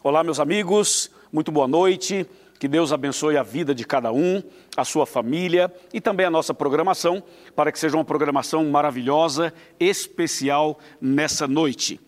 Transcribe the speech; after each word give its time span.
Olá, 0.00 0.22
meus 0.22 0.38
amigos, 0.38 1.10
muito 1.32 1.50
boa 1.50 1.66
noite. 1.66 2.24
Que 2.60 2.68
Deus 2.68 2.92
abençoe 2.92 3.36
a 3.36 3.42
vida 3.42 3.74
de 3.74 3.84
cada 3.84 4.12
um, 4.12 4.40
a 4.76 4.84
sua 4.84 5.04
família 5.04 5.74
e 5.92 6.00
também 6.00 6.24
a 6.24 6.30
nossa 6.30 6.54
programação, 6.54 7.20
para 7.56 7.72
que 7.72 7.80
seja 7.80 7.96
uma 7.96 8.04
programação 8.04 8.64
maravilhosa, 8.70 9.52
especial 9.80 10.78
nessa 11.00 11.48
noite. 11.48 12.00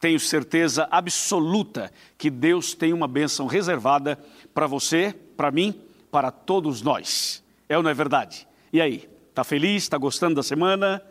Tenho 0.00 0.18
certeza 0.18 0.88
absoluta 0.90 1.92
que 2.16 2.30
Deus 2.30 2.72
tem 2.72 2.94
uma 2.94 3.06
bênção 3.06 3.46
reservada 3.46 4.18
para 4.54 4.66
você, 4.66 5.14
para 5.36 5.50
mim, 5.50 5.78
para 6.10 6.30
todos 6.30 6.80
nós. 6.80 7.44
É 7.68 7.76
ou 7.76 7.82
não 7.82 7.90
é 7.90 7.94
verdade? 7.94 8.48
E 8.72 8.80
aí, 8.80 9.06
está 9.28 9.44
feliz? 9.44 9.82
Está 9.82 9.98
gostando 9.98 10.36
da 10.36 10.42
semana? 10.42 11.02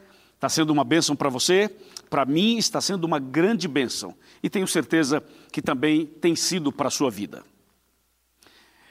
Está 0.44 0.50
sendo 0.50 0.72
uma 0.72 0.84
bênção 0.84 1.16
para 1.16 1.30
você? 1.30 1.74
Para 2.10 2.26
mim 2.26 2.58
está 2.58 2.82
sendo 2.82 3.06
uma 3.06 3.18
grande 3.18 3.66
bênção 3.66 4.14
e 4.44 4.50
tenho 4.50 4.68
certeza 4.68 5.24
que 5.54 5.62
também 5.62 6.06
tem 6.06 6.36
sido 6.36 6.70
para 6.70 6.90
a 6.90 6.92
sua 6.92 7.10
vida. 7.10 7.46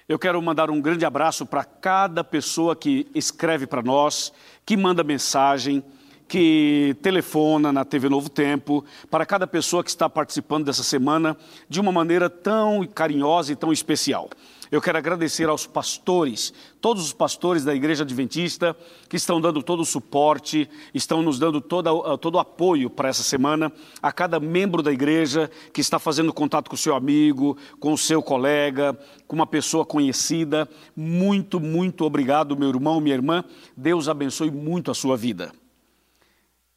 Eu 0.08 0.18
quero 0.18 0.40
mandar 0.40 0.70
um 0.70 0.80
grande 0.80 1.04
abraço 1.04 1.44
para 1.44 1.62
cada 1.62 2.24
pessoa 2.24 2.74
que 2.74 3.06
escreve 3.14 3.66
para 3.66 3.82
nós, 3.82 4.32
que 4.64 4.78
manda 4.78 5.04
mensagem, 5.04 5.84
que 6.26 6.96
telefona 7.02 7.70
na 7.70 7.84
TV 7.84 8.08
Novo 8.08 8.30
Tempo, 8.30 8.82
para 9.10 9.26
cada 9.26 9.46
pessoa 9.46 9.84
que 9.84 9.90
está 9.90 10.08
participando 10.08 10.64
dessa 10.64 10.82
semana 10.82 11.36
de 11.68 11.78
uma 11.80 11.92
maneira 11.92 12.30
tão 12.30 12.86
carinhosa 12.86 13.52
e 13.52 13.56
tão 13.56 13.70
especial. 13.70 14.30
Eu 14.72 14.80
quero 14.80 14.96
agradecer 14.96 15.50
aos 15.50 15.66
pastores, 15.66 16.50
todos 16.80 17.04
os 17.04 17.12
pastores 17.12 17.62
da 17.62 17.74
Igreja 17.74 18.04
Adventista, 18.04 18.74
que 19.06 19.18
estão 19.18 19.38
dando 19.38 19.62
todo 19.62 19.80
o 19.80 19.84
suporte, 19.84 20.66
estão 20.94 21.20
nos 21.20 21.38
dando 21.38 21.60
todo, 21.60 22.16
todo 22.16 22.36
o 22.36 22.38
apoio 22.38 22.88
para 22.88 23.10
essa 23.10 23.22
semana, 23.22 23.70
a 24.02 24.10
cada 24.10 24.40
membro 24.40 24.82
da 24.82 24.90
igreja 24.90 25.50
que 25.74 25.82
está 25.82 25.98
fazendo 25.98 26.32
contato 26.32 26.70
com 26.70 26.74
o 26.74 26.78
seu 26.78 26.96
amigo, 26.96 27.54
com 27.78 27.92
o 27.92 27.98
seu 27.98 28.22
colega, 28.22 28.98
com 29.28 29.36
uma 29.36 29.46
pessoa 29.46 29.84
conhecida. 29.84 30.66
Muito, 30.96 31.60
muito 31.60 32.06
obrigado, 32.06 32.56
meu 32.56 32.70
irmão, 32.70 32.98
minha 32.98 33.14
irmã. 33.14 33.44
Deus 33.76 34.08
abençoe 34.08 34.50
muito 34.50 34.90
a 34.90 34.94
sua 34.94 35.18
vida. 35.18 35.52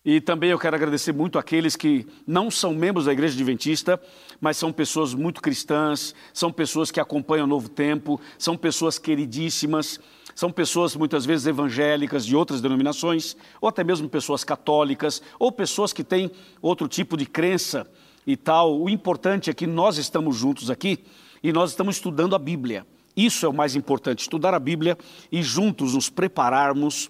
E 0.06 0.22
também 0.22 0.52
eu 0.52 0.60
quero 0.60 0.76
agradecer 0.76 1.12
muito 1.12 1.40
aqueles 1.40 1.76
que 1.76 2.06
não 2.28 2.52
são 2.52 2.76
membros 2.76 3.06
da 3.06 3.12
Igreja 3.12 3.34
Adventista, 3.34 4.00
mas 4.40 4.56
são 4.56 4.72
pessoas 4.72 5.16
muito 5.16 5.42
cristãs, 5.42 6.14
são 6.32 6.52
pessoas 6.52 6.92
que 6.92 7.00
acompanham 7.00 7.46
o 7.46 7.50
Novo 7.50 7.68
Tempo, 7.68 8.22
são 8.38 8.56
pessoas 8.56 9.00
queridíssimas, 9.00 10.00
são 10.36 10.52
pessoas 10.52 10.96
muitas 10.96 11.26
vezes 11.26 11.48
evangélicas 11.48 12.24
de 12.24 12.36
outras 12.36 12.62
denominações, 12.62 13.36
ou 13.60 13.68
até 13.68 13.84
mesmo 13.84 14.08
pessoas 14.08 14.44
católicas, 14.44 15.24
ou 15.40 15.52
pessoas 15.52 15.92
que 15.92 16.04
têm 16.04 16.30
outro 16.62 16.88
tipo 16.88 17.18
de 17.18 17.26
crença 17.26 17.90
e 18.28 18.38
tal. 18.38 18.80
O 18.80 18.88
importante 18.88 19.50
é 19.50 19.56
que 19.56 19.66
nós 19.66 19.98
estamos 19.98 20.36
juntos 20.36 20.70
aqui 20.70 21.00
e 21.42 21.52
nós 21.52 21.72
estamos 21.72 21.96
estudando 21.96 22.36
a 22.36 22.40
Bíblia. 22.40 22.86
Isso 23.18 23.44
é 23.44 23.50
o 23.50 23.54
mais 23.54 23.76
importante, 23.76 24.20
estudar 24.20 24.54
a 24.54 24.60
Bíblia 24.60 24.98
e 25.32 25.42
juntos 25.42 25.96
nos 25.96 26.10
prepararmos 26.10 27.10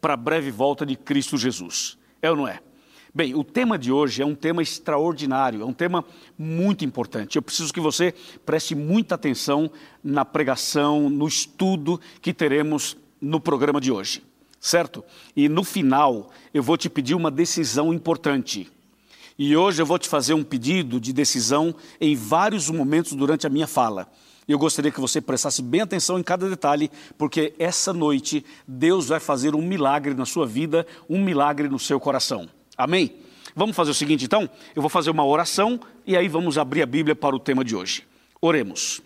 para 0.00 0.14
a 0.14 0.16
breve 0.16 0.50
volta 0.50 0.84
de 0.84 0.96
Cristo 0.96 1.36
Jesus. 1.36 1.98
É 2.20 2.30
ou 2.30 2.36
não 2.36 2.48
é? 2.48 2.60
Bem, 3.14 3.34
o 3.34 3.42
tema 3.42 3.78
de 3.78 3.90
hoje 3.90 4.20
é 4.20 4.26
um 4.26 4.34
tema 4.34 4.60
extraordinário, 4.60 5.62
é 5.62 5.64
um 5.64 5.72
tema 5.72 6.04
muito 6.38 6.84
importante. 6.84 7.36
Eu 7.36 7.42
preciso 7.42 7.72
que 7.72 7.80
você 7.80 8.14
preste 8.44 8.74
muita 8.74 9.14
atenção 9.14 9.70
na 10.04 10.22
pregação, 10.22 11.08
no 11.08 11.26
estudo 11.26 11.98
que 12.20 12.34
teremos 12.34 12.94
no 13.18 13.40
programa 13.40 13.80
de 13.80 13.90
hoje, 13.90 14.22
certo? 14.60 15.02
E 15.34 15.48
no 15.48 15.64
final, 15.64 16.30
eu 16.52 16.62
vou 16.62 16.76
te 16.76 16.90
pedir 16.90 17.14
uma 17.14 17.30
decisão 17.30 17.90
importante. 17.92 18.70
E 19.38 19.56
hoje 19.56 19.80
eu 19.80 19.86
vou 19.86 19.98
te 19.98 20.10
fazer 20.10 20.34
um 20.34 20.44
pedido 20.44 21.00
de 21.00 21.12
decisão 21.12 21.74
em 21.98 22.14
vários 22.14 22.68
momentos 22.68 23.12
durante 23.12 23.46
a 23.46 23.50
minha 23.50 23.66
fala. 23.66 24.10
Eu 24.48 24.58
gostaria 24.58 24.92
que 24.92 25.00
você 25.00 25.20
prestasse 25.20 25.60
bem 25.60 25.80
atenção 25.80 26.18
em 26.18 26.22
cada 26.22 26.48
detalhe, 26.48 26.90
porque 27.18 27.52
essa 27.58 27.92
noite 27.92 28.44
Deus 28.66 29.08
vai 29.08 29.18
fazer 29.18 29.54
um 29.56 29.62
milagre 29.62 30.14
na 30.14 30.24
sua 30.24 30.46
vida, 30.46 30.86
um 31.08 31.22
milagre 31.22 31.68
no 31.68 31.78
seu 31.78 31.98
coração. 31.98 32.48
Amém? 32.76 33.16
Vamos 33.56 33.74
fazer 33.74 33.90
o 33.90 33.94
seguinte 33.94 34.24
então? 34.24 34.48
Eu 34.74 34.82
vou 34.82 34.88
fazer 34.88 35.10
uma 35.10 35.24
oração 35.24 35.80
e 36.06 36.16
aí 36.16 36.28
vamos 36.28 36.58
abrir 36.58 36.82
a 36.82 36.86
Bíblia 36.86 37.16
para 37.16 37.34
o 37.34 37.40
tema 37.40 37.64
de 37.64 37.74
hoje. 37.74 38.06
Oremos. 38.40 39.02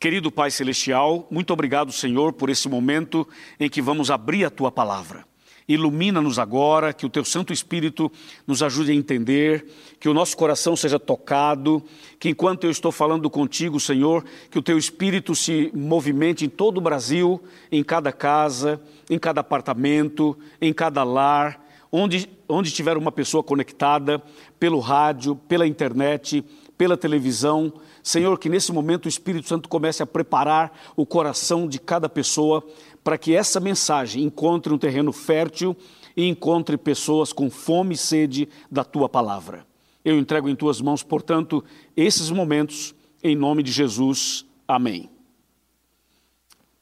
Querido 0.00 0.30
Pai 0.30 0.50
Celestial, 0.50 1.26
muito 1.30 1.52
obrigado, 1.52 1.92
Senhor, 1.92 2.32
por 2.32 2.48
esse 2.48 2.68
momento 2.68 3.26
em 3.58 3.68
que 3.68 3.82
vamos 3.82 4.10
abrir 4.10 4.44
a 4.44 4.50
tua 4.50 4.70
palavra. 4.70 5.26
Ilumina-nos 5.66 6.38
agora, 6.38 6.92
que 6.92 7.06
o 7.06 7.08
teu 7.08 7.24
Santo 7.24 7.52
Espírito 7.52 8.12
nos 8.46 8.62
ajude 8.62 8.92
a 8.92 8.94
entender, 8.94 9.66
que 9.98 10.08
o 10.08 10.14
nosso 10.14 10.36
coração 10.36 10.76
seja 10.76 10.98
tocado, 10.98 11.82
que 12.18 12.28
enquanto 12.28 12.64
eu 12.64 12.70
estou 12.70 12.92
falando 12.92 13.30
contigo, 13.30 13.80
Senhor, 13.80 14.24
que 14.50 14.58
o 14.58 14.62
teu 14.62 14.76
Espírito 14.76 15.34
se 15.34 15.70
movimente 15.74 16.44
em 16.44 16.50
todo 16.50 16.78
o 16.78 16.82
Brasil, 16.82 17.42
em 17.72 17.82
cada 17.82 18.12
casa, 18.12 18.78
em 19.08 19.18
cada 19.18 19.40
apartamento, 19.40 20.36
em 20.60 20.72
cada 20.72 21.02
lar, 21.02 21.64
onde, 21.90 22.28
onde 22.46 22.70
tiver 22.70 22.98
uma 22.98 23.12
pessoa 23.12 23.42
conectada, 23.42 24.22
pelo 24.58 24.80
rádio, 24.80 25.34
pela 25.34 25.66
internet, 25.66 26.44
pela 26.76 26.96
televisão. 26.96 27.72
Senhor, 28.02 28.38
que 28.38 28.48
nesse 28.48 28.72
momento 28.72 29.06
o 29.06 29.08
Espírito 29.08 29.48
Santo 29.48 29.68
comece 29.68 30.02
a 30.02 30.06
preparar 30.06 30.76
o 30.96 31.06
coração 31.06 31.66
de 31.66 31.78
cada 31.78 32.08
pessoa 32.08 32.62
para 33.04 33.18
que 33.18 33.36
essa 33.36 33.60
mensagem 33.60 34.24
encontre 34.24 34.72
um 34.72 34.78
terreno 34.78 35.12
fértil 35.12 35.76
e 36.16 36.26
encontre 36.26 36.78
pessoas 36.78 37.32
com 37.32 37.50
fome 37.50 37.94
e 37.94 37.98
sede 37.98 38.48
da 38.70 38.82
tua 38.82 39.08
palavra. 39.08 39.66
Eu 40.02 40.18
entrego 40.18 40.48
em 40.48 40.56
tuas 40.56 40.80
mãos, 40.80 41.02
portanto, 41.02 41.62
esses 41.94 42.30
momentos, 42.30 42.94
em 43.22 43.36
nome 43.36 43.62
de 43.62 43.70
Jesus. 43.70 44.46
Amém. 44.66 45.10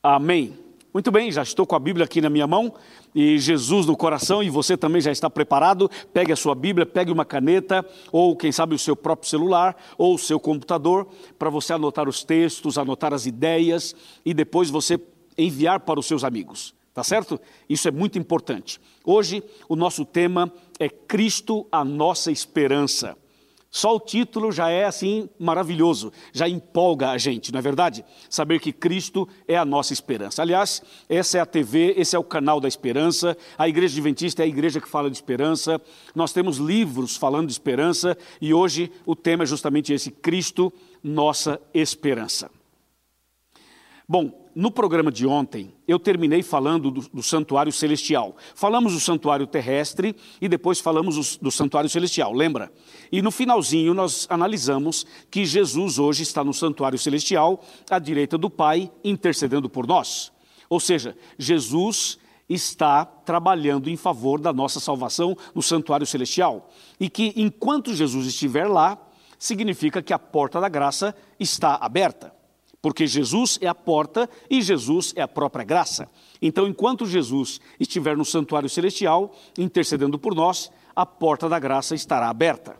Amém. 0.00 0.56
Muito 0.92 1.10
bem, 1.10 1.32
já 1.32 1.42
estou 1.42 1.66
com 1.66 1.74
a 1.74 1.78
Bíblia 1.78 2.04
aqui 2.04 2.20
na 2.20 2.28
minha 2.28 2.46
mão 2.46 2.74
e 3.14 3.38
Jesus 3.38 3.86
no 3.86 3.96
coração 3.96 4.42
e 4.42 4.50
você 4.50 4.76
também 4.76 5.00
já 5.00 5.10
está 5.10 5.30
preparado. 5.30 5.90
Pegue 6.12 6.32
a 6.32 6.36
sua 6.36 6.54
Bíblia, 6.54 6.84
pegue 6.84 7.10
uma 7.10 7.24
caneta 7.24 7.82
ou 8.10 8.36
quem 8.36 8.52
sabe 8.52 8.74
o 8.74 8.78
seu 8.78 8.94
próprio 8.94 9.30
celular 9.30 9.74
ou 9.96 10.14
o 10.14 10.18
seu 10.18 10.38
computador 10.38 11.08
para 11.38 11.48
você 11.48 11.72
anotar 11.72 12.08
os 12.08 12.22
textos, 12.22 12.76
anotar 12.76 13.14
as 13.14 13.24
ideias 13.24 13.96
e 14.22 14.34
depois 14.34 14.68
você 14.68 15.00
enviar 15.36 15.80
para 15.80 16.00
os 16.00 16.06
seus 16.06 16.24
amigos, 16.24 16.74
tá 16.92 17.02
certo? 17.02 17.40
Isso 17.68 17.88
é 17.88 17.90
muito 17.90 18.18
importante. 18.18 18.80
Hoje 19.04 19.42
o 19.68 19.76
nosso 19.76 20.04
tema 20.04 20.52
é 20.78 20.88
Cristo, 20.88 21.66
a 21.70 21.84
nossa 21.84 22.30
esperança. 22.30 23.16
Só 23.74 23.96
o 23.96 24.00
título 24.00 24.52
já 24.52 24.68
é 24.68 24.84
assim 24.84 25.30
maravilhoso, 25.38 26.12
já 26.30 26.46
empolga 26.46 27.08
a 27.08 27.16
gente, 27.16 27.50
não 27.50 27.58
é 27.58 27.62
verdade? 27.62 28.04
Saber 28.28 28.60
que 28.60 28.70
Cristo 28.70 29.26
é 29.48 29.56
a 29.56 29.64
nossa 29.64 29.94
esperança. 29.94 30.42
Aliás, 30.42 30.82
essa 31.08 31.38
é 31.38 31.40
a 31.40 31.46
TV, 31.46 31.94
esse 31.96 32.14
é 32.14 32.18
o 32.18 32.22
canal 32.22 32.60
da 32.60 32.68
esperança. 32.68 33.34
A 33.56 33.66
Igreja 33.66 33.94
Adventista 33.94 34.42
é 34.42 34.44
a 34.44 34.48
igreja 34.48 34.78
que 34.78 34.86
fala 34.86 35.08
de 35.08 35.16
esperança. 35.16 35.80
Nós 36.14 36.34
temos 36.34 36.58
livros 36.58 37.16
falando 37.16 37.46
de 37.46 37.52
esperança 37.52 38.14
e 38.42 38.52
hoje 38.52 38.92
o 39.06 39.16
tema 39.16 39.44
é 39.44 39.46
justamente 39.46 39.90
esse: 39.90 40.10
Cristo, 40.10 40.70
nossa 41.02 41.58
esperança. 41.72 42.50
Bom, 44.06 44.41
no 44.54 44.70
programa 44.70 45.10
de 45.10 45.26
ontem, 45.26 45.72
eu 45.88 45.98
terminei 45.98 46.42
falando 46.42 46.90
do, 46.90 47.00
do, 47.08 47.22
santuário 47.22 47.72
celestial. 47.72 48.36
Falamos 48.54 48.92
do 48.92 49.00
santuário 49.00 49.46
terrestre 49.46 50.14
e 50.40 50.48
depois 50.48 50.78
falamos 50.78 51.16
do, 51.16 51.44
do 51.44 51.50
santuário 51.50 51.88
celestial, 51.88 52.32
lembra? 52.32 52.70
E 53.10 53.22
no 53.22 53.30
finalzinho 53.30 53.94
nós 53.94 54.26
analisamos 54.28 55.06
que 55.30 55.44
Jesus 55.44 55.98
hoje 55.98 56.22
está 56.22 56.44
no 56.44 56.52
santuário 56.52 56.98
celestial, 56.98 57.64
à 57.90 57.98
direita 57.98 58.36
do 58.36 58.50
Pai, 58.50 58.90
intercedendo 59.02 59.68
por 59.70 59.86
nós. 59.86 60.30
Ou 60.68 60.78
seja, 60.78 61.16
Jesus 61.38 62.18
está 62.48 63.04
trabalhando 63.04 63.88
em 63.88 63.96
favor 63.96 64.38
da 64.38 64.52
nossa 64.52 64.80
salvação 64.80 65.36
no 65.54 65.62
santuário 65.62 66.06
celestial. 66.06 66.70
E 67.00 67.08
que 67.08 67.32
enquanto 67.36 67.94
Jesus 67.94 68.26
estiver 68.26 68.68
lá, 68.68 68.98
significa 69.38 70.02
que 70.02 70.12
a 70.12 70.18
porta 70.18 70.60
da 70.60 70.68
graça 70.68 71.14
está 71.38 71.76
aberta 71.76 72.41
porque 72.82 73.06
Jesus 73.06 73.58
é 73.62 73.68
a 73.68 73.74
porta 73.74 74.28
e 74.50 74.60
Jesus 74.60 75.14
é 75.16 75.22
a 75.22 75.28
própria 75.28 75.64
graça. 75.64 76.10
Então, 76.42 76.66
enquanto 76.66 77.06
Jesus 77.06 77.60
estiver 77.78 78.16
no 78.16 78.24
santuário 78.24 78.68
celestial, 78.68 79.32
intercedendo 79.56 80.18
por 80.18 80.34
nós, 80.34 80.70
a 80.94 81.06
porta 81.06 81.48
da 81.48 81.60
graça 81.60 81.94
estará 81.94 82.28
aberta. 82.28 82.76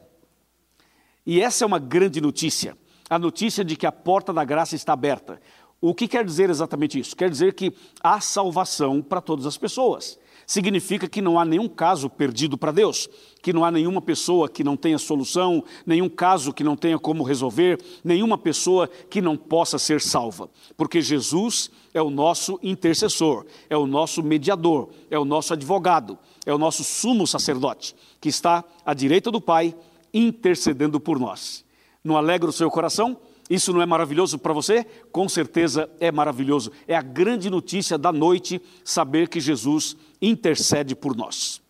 E 1.25 1.41
essa 1.41 1.65
é 1.65 1.67
uma 1.67 1.79
grande 1.79 2.21
notícia, 2.21 2.77
a 3.09 3.17
notícia 3.17 3.65
de 3.65 3.77
que 3.77 3.87
a 3.87 3.93
porta 3.93 4.33
da 4.33 4.45
graça 4.45 4.75
está 4.75 4.93
aberta. 4.93 5.41
O 5.81 5.95
que 5.95 6.09
quer 6.09 6.25
dizer 6.25 6.51
exatamente 6.51 6.99
isso? 6.99 7.17
Quer 7.17 7.31
dizer 7.31 7.55
que 7.55 7.73
há 8.03 8.21
salvação 8.21 9.01
para 9.01 9.21
todas 9.21 9.47
as 9.47 9.57
pessoas 9.57 10.19
significa 10.53 11.09
que 11.09 11.23
não 11.23 11.39
há 11.39 11.47
nenhum 11.47 11.67
caso 11.67 12.11
perdido 12.11 12.59
para 12.59 12.71
Deus, 12.71 13.09
que 13.41 13.55
não 13.55 13.65
há 13.65 13.71
nenhuma 13.71 14.03
pessoa 14.03 14.51
que 14.51 14.63
não 14.63 14.77
tenha 14.77 14.99
solução, 14.99 15.65
nenhum 15.87 16.11
caso 16.11 16.53
que 16.53 16.63
não 16.63 16.77
tenha 16.77 16.99
como 16.99 17.23
resolver, 17.23 17.83
nenhuma 18.05 18.37
pessoa 18.37 18.87
que 18.87 19.23
não 19.23 19.35
possa 19.35 19.79
ser 19.79 19.99
salva, 19.99 20.51
porque 20.77 21.01
Jesus 21.01 21.71
é 21.95 22.03
o 22.03 22.11
nosso 22.11 22.61
intercessor, 22.63 23.47
é 23.71 23.79
o 23.79 23.87
nosso 23.87 24.23
mediador, 24.23 24.91
é 25.11 25.19
o 25.19 25.25
nosso 25.25 25.55
advogado, 25.55 26.19
é 26.45 26.53
o 26.53 26.59
nosso 26.59 26.85
sumo 26.85 27.27
sacerdote, 27.27 27.97
que 28.21 28.29
está 28.29 28.63
à 28.85 28.93
direita 28.93 29.31
do 29.31 29.41
Pai 29.41 29.75
intercedendo 30.13 31.01
por 31.01 31.19
nós. 31.19 31.65
Não 32.05 32.15
alegra 32.15 32.51
o 32.51 32.53
seu 32.53 32.71
coração? 32.71 33.17
Isso 33.53 33.71
não 33.71 33.83
é 33.83 33.87
maravilhoso 33.87 34.39
para 34.39 34.55
você? 34.55 34.83
Com 35.13 35.29
certeza 35.29 35.91
é 36.01 36.11
maravilhoso. 36.11 36.73
É 36.89 36.97
a 36.97 37.03
grande 37.03 37.51
notícia 37.51 37.99
da 37.99 38.11
noite 38.11 38.59
saber 38.83 39.29
que 39.29 39.39
Jesus 39.39 39.95
intercede 40.23 40.97
por 40.97 41.15
nós. 41.15 41.61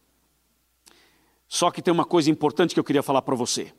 Só 1.49 1.73
que 1.73 1.83
tem 1.83 1.93
uma 1.93 2.05
coisa 2.05 2.31
importante 2.31 2.73
que 2.73 2.79
eu 2.79 2.85
queria 2.85 3.03
falar 3.03 3.21
para 3.23 3.35
você. 3.35 3.73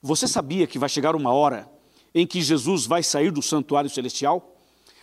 Você 0.00 0.28
sabia 0.28 0.64
que 0.64 0.78
vai 0.78 0.88
chegar 0.88 1.16
uma 1.16 1.32
hora 1.32 1.68
em 2.14 2.24
que 2.24 2.40
Jesus 2.40 2.86
vai 2.86 3.02
sair 3.02 3.32
do 3.32 3.42
santuário 3.42 3.90
celestial? 3.90 4.56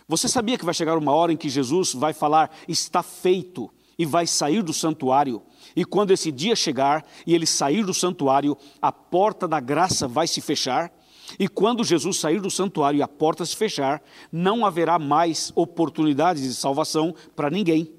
Você 0.08 0.26
sabia 0.26 0.56
que 0.56 0.64
vai 0.64 0.72
chegar 0.72 0.96
uma 0.96 1.12
hora 1.12 1.34
em 1.34 1.36
que 1.36 1.50
Jesus 1.50 1.92
vai 1.92 2.14
falar, 2.14 2.50
está 2.66 3.02
feito, 3.02 3.70
e 3.98 4.06
vai 4.06 4.26
sair 4.26 4.62
do 4.62 4.72
santuário? 4.72 5.42
E 5.76 5.84
quando 5.84 6.12
esse 6.12 6.32
dia 6.32 6.56
chegar 6.56 7.04
e 7.26 7.34
ele 7.34 7.44
sair 7.44 7.84
do 7.84 7.92
santuário, 7.92 8.56
a 8.80 8.90
porta 8.90 9.46
da 9.46 9.60
graça 9.60 10.08
vai 10.08 10.26
se 10.26 10.40
fechar? 10.40 10.90
E 11.38 11.48
quando 11.48 11.84
Jesus 11.84 12.18
sair 12.18 12.40
do 12.40 12.50
santuário 12.50 12.98
e 12.98 13.02
a 13.02 13.08
porta 13.08 13.44
se 13.44 13.56
fechar, 13.56 14.02
não 14.30 14.64
haverá 14.64 14.98
mais 14.98 15.52
oportunidades 15.54 16.42
de 16.42 16.54
salvação 16.54 17.14
para 17.34 17.50
ninguém. 17.50 17.92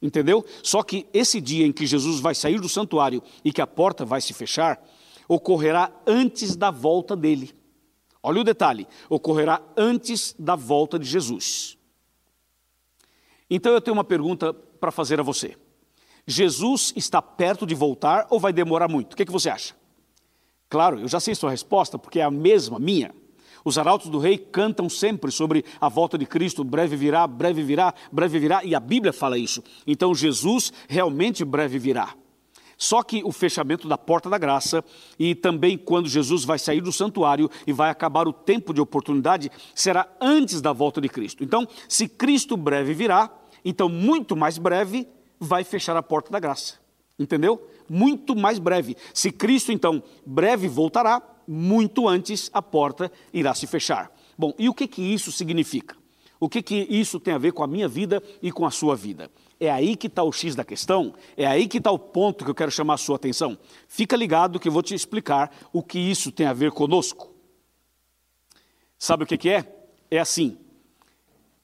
Entendeu? 0.00 0.44
Só 0.62 0.82
que 0.82 1.06
esse 1.12 1.40
dia 1.40 1.66
em 1.66 1.72
que 1.72 1.86
Jesus 1.86 2.20
vai 2.20 2.34
sair 2.34 2.60
do 2.60 2.68
santuário 2.68 3.22
e 3.44 3.52
que 3.52 3.60
a 3.60 3.66
porta 3.66 4.04
vai 4.04 4.20
se 4.20 4.32
fechar, 4.32 4.80
ocorrerá 5.26 5.92
antes 6.06 6.54
da 6.54 6.70
volta 6.70 7.16
dele. 7.16 7.52
Olha 8.22 8.40
o 8.40 8.44
detalhe: 8.44 8.86
ocorrerá 9.08 9.60
antes 9.76 10.34
da 10.38 10.54
volta 10.54 10.98
de 10.98 11.06
Jesus. 11.06 11.76
Então 13.50 13.72
eu 13.72 13.80
tenho 13.80 13.96
uma 13.96 14.04
pergunta 14.04 14.52
para 14.52 14.92
fazer 14.92 15.18
a 15.18 15.22
você. 15.22 15.56
Jesus 16.26 16.92
está 16.94 17.22
perto 17.22 17.66
de 17.66 17.74
voltar 17.74 18.26
ou 18.30 18.38
vai 18.38 18.52
demorar 18.52 18.86
muito? 18.86 19.14
O 19.14 19.16
que, 19.16 19.22
é 19.22 19.26
que 19.26 19.32
você 19.32 19.48
acha? 19.48 19.74
Claro, 20.68 21.00
eu 21.00 21.08
já 21.08 21.18
sei 21.18 21.34
sua 21.34 21.50
resposta, 21.50 21.98
porque 21.98 22.20
é 22.20 22.24
a 22.24 22.30
mesma 22.30 22.78
minha. 22.78 23.14
Os 23.64 23.78
arautos 23.78 24.08
do 24.08 24.18
rei 24.18 24.38
cantam 24.38 24.88
sempre 24.88 25.30
sobre 25.30 25.64
a 25.80 25.88
volta 25.88 26.16
de 26.16 26.26
Cristo, 26.26 26.62
breve 26.62 26.96
virá, 26.96 27.26
breve 27.26 27.62
virá, 27.62 27.92
breve 28.12 28.38
virá, 28.38 28.64
e 28.64 28.74
a 28.74 28.80
Bíblia 28.80 29.12
fala 29.12 29.38
isso. 29.38 29.62
Então 29.86 30.14
Jesus 30.14 30.72
realmente 30.88 31.44
breve 31.44 31.78
virá. 31.78 32.14
Só 32.76 33.02
que 33.02 33.24
o 33.24 33.32
fechamento 33.32 33.88
da 33.88 33.98
porta 33.98 34.30
da 34.30 34.38
graça 34.38 34.84
e 35.18 35.34
também 35.34 35.76
quando 35.76 36.08
Jesus 36.08 36.44
vai 36.44 36.60
sair 36.60 36.80
do 36.80 36.92
santuário 36.92 37.50
e 37.66 37.72
vai 37.72 37.90
acabar 37.90 38.28
o 38.28 38.32
tempo 38.32 38.72
de 38.72 38.80
oportunidade, 38.80 39.50
será 39.74 40.08
antes 40.20 40.60
da 40.60 40.72
volta 40.72 41.00
de 41.00 41.08
Cristo. 41.08 41.42
Então, 41.42 41.66
se 41.88 42.08
Cristo 42.08 42.56
breve 42.56 42.94
virá, 42.94 43.30
então 43.64 43.88
muito 43.88 44.36
mais 44.36 44.58
breve 44.58 45.08
vai 45.40 45.64
fechar 45.64 45.96
a 45.96 46.02
porta 46.02 46.30
da 46.30 46.38
graça. 46.38 46.74
Entendeu? 47.18 47.68
Muito 47.88 48.36
mais 48.36 48.58
breve. 48.58 48.96
Se 49.14 49.30
Cristo, 49.30 49.72
então, 49.72 50.02
breve 50.26 50.68
voltará, 50.68 51.22
muito 51.46 52.06
antes 52.06 52.50
a 52.52 52.60
porta 52.60 53.10
irá 53.32 53.54
se 53.54 53.66
fechar. 53.66 54.12
Bom, 54.36 54.52
e 54.58 54.68
o 54.68 54.74
que, 54.74 54.86
que 54.86 55.02
isso 55.02 55.32
significa? 55.32 55.96
O 56.40 56.48
que, 56.48 56.62
que 56.62 56.86
isso 56.88 57.18
tem 57.18 57.34
a 57.34 57.38
ver 57.38 57.52
com 57.52 57.64
a 57.64 57.66
minha 57.66 57.88
vida 57.88 58.22
e 58.40 58.52
com 58.52 58.64
a 58.64 58.70
sua 58.70 58.94
vida? 58.94 59.30
É 59.58 59.70
aí 59.70 59.96
que 59.96 60.06
está 60.06 60.22
o 60.22 60.30
X 60.30 60.54
da 60.54 60.64
questão, 60.64 61.12
é 61.36 61.44
aí 61.44 61.66
que 61.66 61.78
está 61.78 61.90
o 61.90 61.98
ponto 61.98 62.44
que 62.44 62.50
eu 62.50 62.54
quero 62.54 62.70
chamar 62.70 62.94
a 62.94 62.98
sua 62.98 63.16
atenção. 63.16 63.58
Fica 63.88 64.16
ligado 64.16 64.60
que 64.60 64.68
eu 64.68 64.72
vou 64.72 64.82
te 64.82 64.94
explicar 64.94 65.50
o 65.72 65.82
que 65.82 65.98
isso 65.98 66.30
tem 66.30 66.46
a 66.46 66.52
ver 66.52 66.70
conosco. 66.70 67.34
Sabe 68.96 69.24
o 69.24 69.26
que, 69.26 69.36
que 69.36 69.48
é? 69.48 69.64
É 70.10 70.18
assim: 70.18 70.56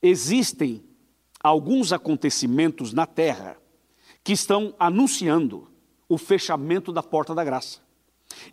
existem 0.02 0.82
alguns 1.40 1.92
acontecimentos 1.92 2.92
na 2.92 3.06
terra 3.06 3.56
que 4.24 4.32
estão 4.32 4.74
anunciando 4.78 5.68
o 6.08 6.18
fechamento 6.18 6.92
da 6.92 7.02
porta 7.02 7.34
da 7.34 7.44
graça. 7.44 7.78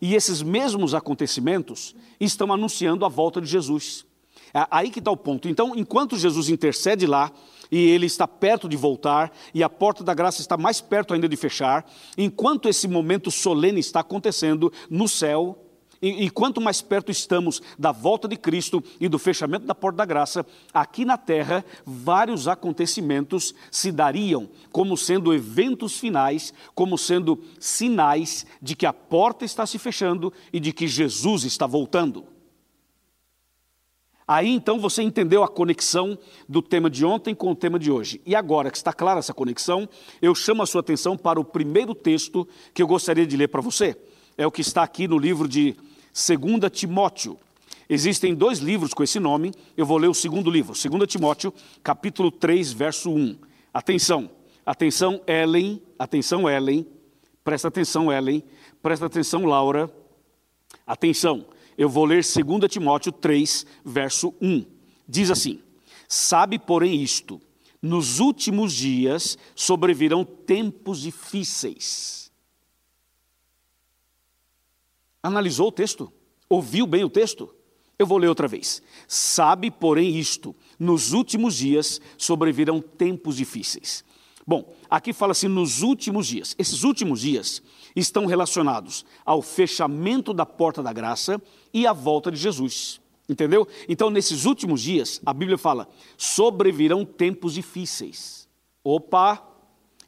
E 0.01 0.15
esses 0.15 0.41
mesmos 0.41 0.93
acontecimentos 0.93 1.95
estão 2.19 2.51
anunciando 2.51 3.05
a 3.05 3.09
volta 3.09 3.41
de 3.41 3.47
Jesus. 3.47 4.05
É 4.53 4.67
aí 4.69 4.89
que 4.89 4.99
está 4.99 5.11
o 5.11 5.17
ponto. 5.17 5.47
Então, 5.47 5.73
enquanto 5.75 6.17
Jesus 6.17 6.49
intercede 6.49 7.05
lá, 7.05 7.31
e 7.71 7.77
ele 7.77 8.05
está 8.05 8.27
perto 8.27 8.67
de 8.67 8.75
voltar, 8.75 9.31
e 9.53 9.63
a 9.63 9.69
porta 9.69 10.03
da 10.03 10.13
graça 10.13 10.41
está 10.41 10.57
mais 10.57 10.81
perto 10.81 11.13
ainda 11.13 11.29
de 11.29 11.37
fechar, 11.37 11.89
enquanto 12.17 12.67
esse 12.67 12.87
momento 12.87 13.31
solene 13.31 13.79
está 13.79 14.01
acontecendo 14.01 14.71
no 14.89 15.07
céu, 15.07 15.60
e, 16.01 16.25
e, 16.25 16.29
quanto 16.31 16.59
mais 16.59 16.81
perto 16.81 17.11
estamos 17.11 17.61
da 17.77 17.91
volta 17.91 18.27
de 18.27 18.35
Cristo 18.35 18.83
e 18.99 19.07
do 19.07 19.19
fechamento 19.19 19.67
da 19.67 19.75
porta 19.75 19.97
da 19.97 20.05
graça, 20.05 20.43
aqui 20.73 21.05
na 21.05 21.15
terra, 21.15 21.63
vários 21.85 22.47
acontecimentos 22.47 23.53
se 23.69 23.91
dariam 23.91 24.49
como 24.71 24.97
sendo 24.97 25.31
eventos 25.31 25.99
finais, 25.99 26.53
como 26.73 26.97
sendo 26.97 27.39
sinais 27.59 28.47
de 28.59 28.75
que 28.75 28.87
a 28.87 28.93
porta 28.93 29.45
está 29.45 29.65
se 29.67 29.77
fechando 29.77 30.33
e 30.51 30.59
de 30.59 30.73
que 30.73 30.87
Jesus 30.87 31.43
está 31.43 31.67
voltando. 31.67 32.25
Aí 34.27 34.49
então 34.49 34.79
você 34.79 35.03
entendeu 35.03 35.43
a 35.43 35.47
conexão 35.47 36.17
do 36.47 36.63
tema 36.63 36.89
de 36.89 37.05
ontem 37.05 37.35
com 37.35 37.51
o 37.51 37.55
tema 37.55 37.77
de 37.77 37.91
hoje. 37.91 38.21
E 38.25 38.33
agora 38.33 38.71
que 38.71 38.77
está 38.77 38.93
clara 38.93 39.19
essa 39.19 39.33
conexão, 39.33 39.87
eu 40.19 40.33
chamo 40.33 40.63
a 40.63 40.65
sua 40.65 40.81
atenção 40.81 41.15
para 41.15 41.39
o 41.39 41.45
primeiro 41.45 41.93
texto 41.93 42.47
que 42.73 42.81
eu 42.81 42.87
gostaria 42.87 43.27
de 43.27 43.37
ler 43.37 43.49
para 43.49 43.61
você. 43.61 43.95
É 44.37 44.47
o 44.47 44.51
que 44.51 44.61
está 44.61 44.81
aqui 44.81 45.07
no 45.07 45.19
livro 45.19 45.47
de 45.47 45.75
2 46.13 46.71
Timóteo. 46.71 47.37
Existem 47.89 48.33
dois 48.33 48.59
livros 48.59 48.93
com 48.93 49.03
esse 49.03 49.19
nome, 49.19 49.51
eu 49.75 49.85
vou 49.85 49.97
ler 49.97 50.07
o 50.07 50.13
segundo 50.13 50.49
livro, 50.49 50.73
2 50.73 51.07
Timóteo, 51.07 51.53
capítulo 51.83 52.31
3, 52.31 52.71
verso 52.71 53.11
1. 53.11 53.37
Atenção, 53.73 54.29
atenção 54.65 55.21
Ellen, 55.27 55.81
atenção 55.97 56.49
Ellen, 56.49 56.85
presta 57.43 57.67
atenção 57.67 58.11
Ellen, 58.11 58.43
presta 58.81 59.05
atenção 59.07 59.45
Laura, 59.45 59.91
atenção, 60.85 61.45
eu 61.77 61.89
vou 61.89 62.05
ler 62.05 62.23
2 62.23 62.71
Timóteo 62.71 63.11
3, 63.11 63.65
verso 63.83 64.33
1. 64.41 64.65
Diz 65.07 65.31
assim: 65.31 65.59
Sabe, 66.07 66.59
porém, 66.59 67.01
isto, 67.01 67.41
nos 67.81 68.19
últimos 68.19 68.73
dias 68.73 69.37
sobrevirão 69.55 70.23
tempos 70.23 71.01
difíceis 71.01 72.20
Analisou 75.23 75.67
o 75.67 75.71
texto? 75.71 76.11
Ouviu 76.49 76.85
bem 76.85 77.03
o 77.03 77.09
texto? 77.09 77.53
Eu 77.97 78.07
vou 78.07 78.17
ler 78.17 78.27
outra 78.27 78.47
vez. 78.47 78.81
Sabe, 79.07 79.69
porém, 79.69 80.17
isto: 80.17 80.55
nos 80.79 81.13
últimos 81.13 81.55
dias 81.55 82.01
sobrevirão 82.17 82.81
tempos 82.81 83.37
difíceis. 83.37 84.03
Bom, 84.45 84.73
aqui 84.89 85.13
fala 85.13 85.33
assim 85.33 85.47
nos 85.47 85.81
últimos 85.81 86.27
dias. 86.27 86.55
Esses 86.57 86.83
últimos 86.83 87.21
dias 87.21 87.61
estão 87.95 88.25
relacionados 88.25 89.05
ao 89.25 89.41
fechamento 89.41 90.33
da 90.33 90.45
porta 90.45 90.81
da 90.81 90.91
graça 90.91 91.41
e 91.73 91.85
à 91.85 91.93
volta 91.93 92.31
de 92.31 92.37
Jesus. 92.37 92.99
Entendeu? 93.29 93.67
Então, 93.87 94.09
nesses 94.09 94.45
últimos 94.45 94.81
dias, 94.81 95.21
a 95.25 95.33
Bíblia 95.33 95.57
fala: 95.57 95.87
sobrevirão 96.17 97.05
tempos 97.05 97.53
difíceis. 97.53 98.49
Opa, 98.83 99.47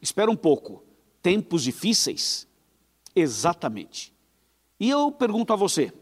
espera 0.02 0.30
um 0.30 0.36
pouco. 0.36 0.84
Tempos 1.22 1.64
difíceis? 1.64 2.48
Exatamente. 3.16 4.13
E 4.84 4.90
eu 4.90 5.10
pergunto 5.10 5.54
a 5.54 5.56
você: 5.56 5.94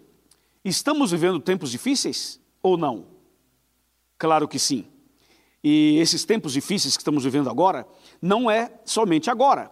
estamos 0.65 1.11
vivendo 1.11 1.39
tempos 1.39 1.69
difíceis 1.69 2.41
ou 2.63 2.75
não? 2.75 3.05
Claro 4.17 4.47
que 4.47 4.57
sim. 4.57 4.88
E 5.63 6.00
esses 6.00 6.25
tempos 6.25 6.53
difíceis 6.53 6.97
que 6.97 7.01
estamos 7.01 7.23
vivendo 7.23 7.47
agora, 7.47 7.88
não 8.19 8.50
é 8.50 8.73
somente 8.83 9.29
agora. 9.29 9.71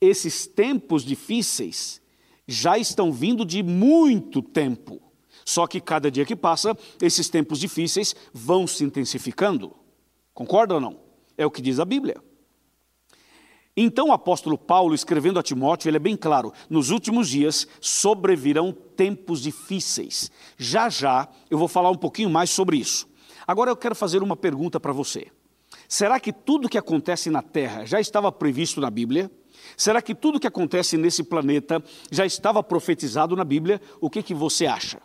Esses 0.00 0.46
tempos 0.46 1.04
difíceis 1.04 2.00
já 2.46 2.78
estão 2.78 3.12
vindo 3.12 3.44
de 3.44 3.64
muito 3.64 4.40
tempo. 4.40 5.02
Só 5.44 5.66
que 5.66 5.80
cada 5.80 6.08
dia 6.08 6.24
que 6.24 6.36
passa, 6.36 6.78
esses 7.02 7.28
tempos 7.28 7.58
difíceis 7.58 8.14
vão 8.32 8.64
se 8.64 8.84
intensificando. 8.84 9.74
Concorda 10.32 10.74
ou 10.74 10.80
não? 10.80 11.00
É 11.36 11.44
o 11.44 11.50
que 11.50 11.60
diz 11.60 11.80
a 11.80 11.84
Bíblia. 11.84 12.22
Então 13.76 14.08
o 14.08 14.12
apóstolo 14.12 14.56
Paulo, 14.56 14.94
escrevendo 14.94 15.38
a 15.38 15.42
Timóteo, 15.42 15.88
ele 15.88 15.96
é 15.96 16.00
bem 16.00 16.16
claro: 16.16 16.52
nos 16.70 16.90
últimos 16.90 17.28
dias 17.28 17.66
sobrevirão 17.80 18.72
tempos 18.72 19.40
difíceis. 19.40 20.30
Já 20.56 20.88
já 20.88 21.28
eu 21.50 21.58
vou 21.58 21.66
falar 21.68 21.90
um 21.90 21.96
pouquinho 21.96 22.30
mais 22.30 22.50
sobre 22.50 22.76
isso. 22.76 23.08
Agora 23.46 23.70
eu 23.70 23.76
quero 23.76 23.94
fazer 23.94 24.22
uma 24.22 24.36
pergunta 24.36 24.78
para 24.78 24.92
você. 24.92 25.26
Será 25.88 26.18
que 26.20 26.32
tudo 26.32 26.68
que 26.68 26.78
acontece 26.78 27.30
na 27.30 27.42
Terra 27.42 27.84
já 27.84 28.00
estava 28.00 28.30
previsto 28.30 28.80
na 28.80 28.90
Bíblia? 28.90 29.30
Será 29.76 30.00
que 30.00 30.14
tudo 30.14 30.40
que 30.40 30.46
acontece 30.46 30.96
nesse 30.96 31.22
planeta 31.22 31.82
já 32.10 32.24
estava 32.24 32.62
profetizado 32.62 33.34
na 33.34 33.44
Bíblia? 33.44 33.80
O 34.00 34.08
que, 34.08 34.22
que 34.22 34.34
você 34.34 34.66
acha? 34.66 35.00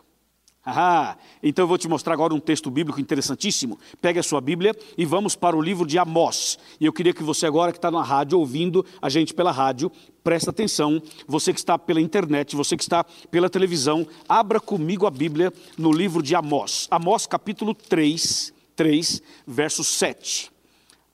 Ah, 0.72 1.16
então 1.42 1.64
eu 1.64 1.66
vou 1.68 1.78
te 1.78 1.88
mostrar 1.88 2.14
agora 2.14 2.32
um 2.32 2.40
texto 2.40 2.70
bíblico 2.70 3.00
interessantíssimo. 3.00 3.78
Pegue 4.00 4.18
a 4.18 4.22
sua 4.22 4.40
Bíblia 4.40 4.74
e 4.96 5.04
vamos 5.04 5.34
para 5.34 5.56
o 5.56 5.60
livro 5.60 5.86
de 5.86 5.98
Amós. 5.98 6.58
E 6.80 6.86
eu 6.86 6.92
queria 6.92 7.12
que 7.12 7.22
você 7.22 7.46
agora 7.46 7.72
que 7.72 7.78
está 7.78 7.90
na 7.90 8.02
rádio, 8.02 8.38
ouvindo 8.38 8.84
a 9.02 9.08
gente 9.08 9.34
pela 9.34 9.50
rádio, 9.50 9.90
presta 10.22 10.50
atenção. 10.50 11.02
Você 11.26 11.52
que 11.52 11.58
está 11.58 11.78
pela 11.78 12.00
internet, 12.00 12.54
você 12.54 12.76
que 12.76 12.82
está 12.82 13.04
pela 13.30 13.50
televisão, 13.50 14.06
abra 14.28 14.60
comigo 14.60 15.06
a 15.06 15.10
Bíblia 15.10 15.52
no 15.76 15.92
livro 15.92 16.22
de 16.22 16.34
Amós. 16.34 16.86
Amós 16.90 17.26
capítulo 17.26 17.74
3, 17.74 18.52
3, 18.76 19.22
verso 19.46 19.82
7. 19.82 20.50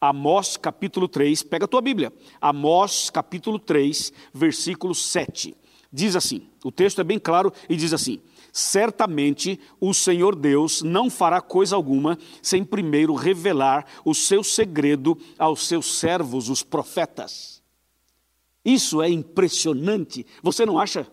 Amós 0.01 0.57
capítulo 0.57 1.09
3, 1.09 1.43
pega 1.45 1.65
a 1.65 1.69
tua 1.69 1.81
Bíblia. 1.81 2.13
Amós 2.41 3.11
capítulo 3.11 3.59
3, 3.59 4.13
versículo 4.35 4.95
7. 4.95 5.57
Diz 5.93 6.15
assim, 6.15 6.43
o 6.63 6.71
texto 6.71 7.01
é 7.01 7.05
bem 7.05 7.19
claro 7.19 7.53
e 7.69 7.77
diz 7.77 7.93
assim... 7.93 8.21
Certamente 8.57 9.61
o 9.79 9.93
Senhor 9.93 10.35
Deus 10.35 10.81
não 10.81 11.11
fará 11.11 11.43
coisa 11.43 11.77
alguma 11.77 12.17
sem 12.41 12.65
primeiro 12.65 13.15
revelar 13.15 13.85
o 14.03 14.15
seu 14.15 14.43
segredo 14.43 15.15
aos 15.39 15.69
seus 15.69 15.99
servos, 15.99 16.49
os 16.49 16.63
profetas. 16.63 17.63
Isso 18.65 19.03
é 19.03 19.11
impressionante, 19.11 20.25
você 20.43 20.65
não 20.65 20.79
acha? 20.79 21.07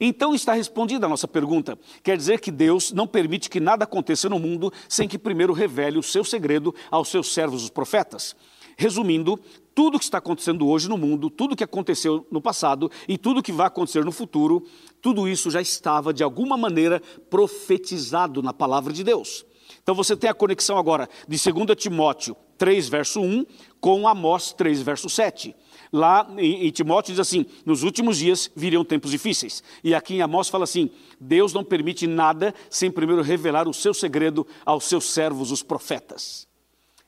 Então 0.00 0.34
está 0.34 0.54
respondida 0.54 1.06
a 1.06 1.08
nossa 1.08 1.28
pergunta. 1.28 1.78
Quer 2.02 2.16
dizer 2.16 2.40
que 2.40 2.50
Deus 2.50 2.90
não 2.90 3.06
permite 3.06 3.48
que 3.48 3.60
nada 3.60 3.84
aconteça 3.84 4.28
no 4.28 4.40
mundo 4.40 4.72
sem 4.88 5.06
que 5.06 5.16
primeiro 5.16 5.52
revele 5.52 5.98
o 5.98 6.02
seu 6.02 6.24
segredo 6.24 6.74
aos 6.90 7.10
seus 7.10 7.32
servos, 7.32 7.62
os 7.62 7.70
profetas. 7.70 8.34
Resumindo, 8.76 9.38
tudo 9.74 9.98
que 9.98 10.04
está 10.04 10.18
acontecendo 10.18 10.66
hoje 10.66 10.88
no 10.88 10.98
mundo, 10.98 11.30
tudo 11.30 11.56
que 11.56 11.64
aconteceu 11.64 12.26
no 12.30 12.40
passado 12.40 12.90
e 13.08 13.16
tudo 13.16 13.42
que 13.42 13.52
vai 13.52 13.66
acontecer 13.66 14.04
no 14.04 14.12
futuro, 14.12 14.66
tudo 15.00 15.28
isso 15.28 15.50
já 15.50 15.60
estava 15.60 16.12
de 16.12 16.22
alguma 16.22 16.56
maneira 16.56 17.00
profetizado 17.28 18.42
na 18.42 18.52
palavra 18.52 18.92
de 18.92 19.02
Deus. 19.02 19.44
Então 19.82 19.94
você 19.94 20.16
tem 20.16 20.28
a 20.28 20.34
conexão 20.34 20.76
agora 20.76 21.08
de 21.26 21.52
2 21.52 21.76
Timóteo 21.76 22.36
3, 22.58 22.88
verso 22.88 23.20
1, 23.20 23.46
com 23.80 24.06
Amós 24.06 24.52
3, 24.52 24.82
verso 24.82 25.08
7. 25.08 25.54
Lá 25.92 26.30
em, 26.36 26.70
Timóteo 26.70 27.12
diz 27.12 27.20
assim: 27.20 27.46
nos 27.64 27.82
últimos 27.82 28.18
dias 28.18 28.50
viriam 28.54 28.84
tempos 28.84 29.10
difíceis. 29.10 29.62
E 29.82 29.94
aqui 29.94 30.14
em 30.14 30.22
Amós 30.22 30.48
fala 30.48 30.64
assim: 30.64 30.90
Deus 31.18 31.52
não 31.52 31.64
permite 31.64 32.06
nada 32.06 32.54
sem 32.68 32.90
primeiro 32.90 33.22
revelar 33.22 33.66
o 33.66 33.74
seu 33.74 33.94
segredo 33.94 34.46
aos 34.64 34.84
seus 34.84 35.06
servos, 35.06 35.50
os 35.50 35.62
profetas. 35.62 36.46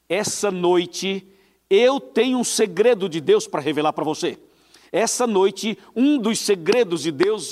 Essa 0.09 0.51
noite 0.51 1.27
eu 1.75 1.99
tenho 1.99 2.39
um 2.39 2.45
segredo 2.45 3.09
de 3.09 3.21
Deus 3.21 3.47
para 3.47 3.61
revelar 3.61 3.93
para 3.93 4.05
você. 4.05 4.39
Essa 4.93 5.27
noite, 5.27 5.79
um 5.97 6.19
dos 6.19 6.39
segredos 6.39 7.03
de 7.03 7.11
Deus 7.11 7.51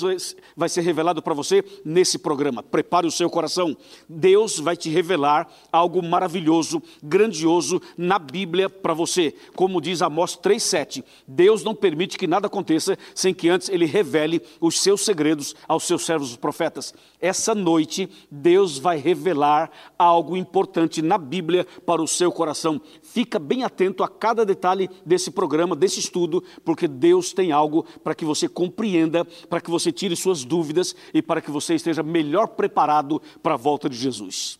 vai 0.55 0.69
ser 0.69 0.81
revelado 0.81 1.23
para 1.23 1.33
você 1.33 1.65
nesse 1.83 2.19
programa. 2.19 2.61
Prepare 2.61 3.07
o 3.07 3.11
seu 3.11 3.31
coração. 3.31 3.75
Deus 4.07 4.59
vai 4.59 4.77
te 4.77 4.91
revelar 4.91 5.51
algo 5.71 6.03
maravilhoso, 6.03 6.83
grandioso 7.01 7.81
na 7.97 8.19
Bíblia 8.19 8.69
para 8.69 8.93
você. 8.93 9.33
Como 9.55 9.81
diz 9.81 10.03
Amós 10.03 10.37
3,7: 10.37 11.03
Deus 11.27 11.63
não 11.63 11.73
permite 11.73 12.15
que 12.15 12.27
nada 12.27 12.45
aconteça 12.45 12.95
sem 13.15 13.33
que 13.33 13.49
antes 13.49 13.69
ele 13.69 13.87
revele 13.87 14.39
os 14.59 14.79
seus 14.79 15.03
segredos 15.03 15.55
aos 15.67 15.85
seus 15.85 16.05
servos, 16.05 16.29
os 16.29 16.37
profetas. 16.37 16.93
Essa 17.19 17.55
noite, 17.55 18.07
Deus 18.29 18.77
vai 18.77 18.97
revelar 18.97 19.71
algo 19.97 20.37
importante 20.37 21.01
na 21.01 21.17
Bíblia 21.17 21.65
para 21.87 22.03
o 22.03 22.07
seu 22.07 22.31
coração. 22.31 22.79
Fica 23.01 23.39
bem 23.39 23.63
atento 23.63 24.03
a 24.03 24.07
cada 24.07 24.45
detalhe 24.45 24.87
desse 25.03 25.31
programa, 25.31 25.75
desse 25.75 25.99
estudo, 25.99 26.43
porque 26.63 26.87
Deus 26.87 27.30
tem 27.33 27.51
algo 27.51 27.85
para 28.03 28.15
que 28.15 28.25
você 28.25 28.47
compreenda, 28.47 29.25
para 29.49 29.61
que 29.61 29.69
você 29.69 29.91
tire 29.91 30.15
suas 30.15 30.43
dúvidas 30.43 30.95
e 31.13 31.21
para 31.21 31.41
que 31.41 31.51
você 31.51 31.75
esteja 31.75 32.03
melhor 32.03 32.47
preparado 32.47 33.21
para 33.41 33.53
a 33.53 33.57
volta 33.57 33.89
de 33.89 33.97
Jesus. 33.97 34.59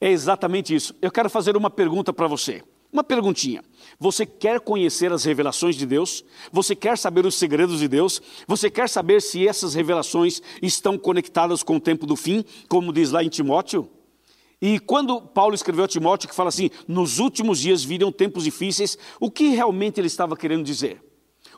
É 0.00 0.10
exatamente 0.10 0.74
isso. 0.74 0.94
Eu 1.00 1.12
quero 1.12 1.30
fazer 1.30 1.56
uma 1.56 1.70
pergunta 1.70 2.12
para 2.12 2.26
você. 2.26 2.62
Uma 2.92 3.02
perguntinha. 3.02 3.64
Você 3.98 4.26
quer 4.26 4.60
conhecer 4.60 5.10
as 5.12 5.24
revelações 5.24 5.76
de 5.76 5.86
Deus? 5.86 6.22
Você 6.52 6.76
quer 6.76 6.98
saber 6.98 7.24
os 7.24 7.36
segredos 7.36 7.78
de 7.78 7.88
Deus? 7.88 8.20
Você 8.46 8.68
quer 8.68 8.88
saber 8.88 9.22
se 9.22 9.48
essas 9.48 9.74
revelações 9.74 10.42
estão 10.60 10.98
conectadas 10.98 11.62
com 11.62 11.76
o 11.76 11.80
tempo 11.80 12.04
do 12.04 12.16
fim, 12.16 12.44
como 12.68 12.92
diz 12.92 13.10
lá 13.10 13.24
em 13.24 13.30
Timóteo? 13.30 13.88
E 14.60 14.78
quando 14.78 15.22
Paulo 15.22 15.54
escreveu 15.54 15.84
a 15.84 15.88
Timóteo 15.88 16.28
que 16.28 16.34
fala 16.34 16.50
assim, 16.50 16.68
nos 16.86 17.18
últimos 17.18 17.60
dias 17.60 17.82
viriam 17.82 18.12
tempos 18.12 18.44
difíceis, 18.44 18.98
o 19.18 19.30
que 19.30 19.48
realmente 19.48 19.98
ele 19.98 20.06
estava 20.06 20.36
querendo 20.36 20.64
dizer? 20.64 21.02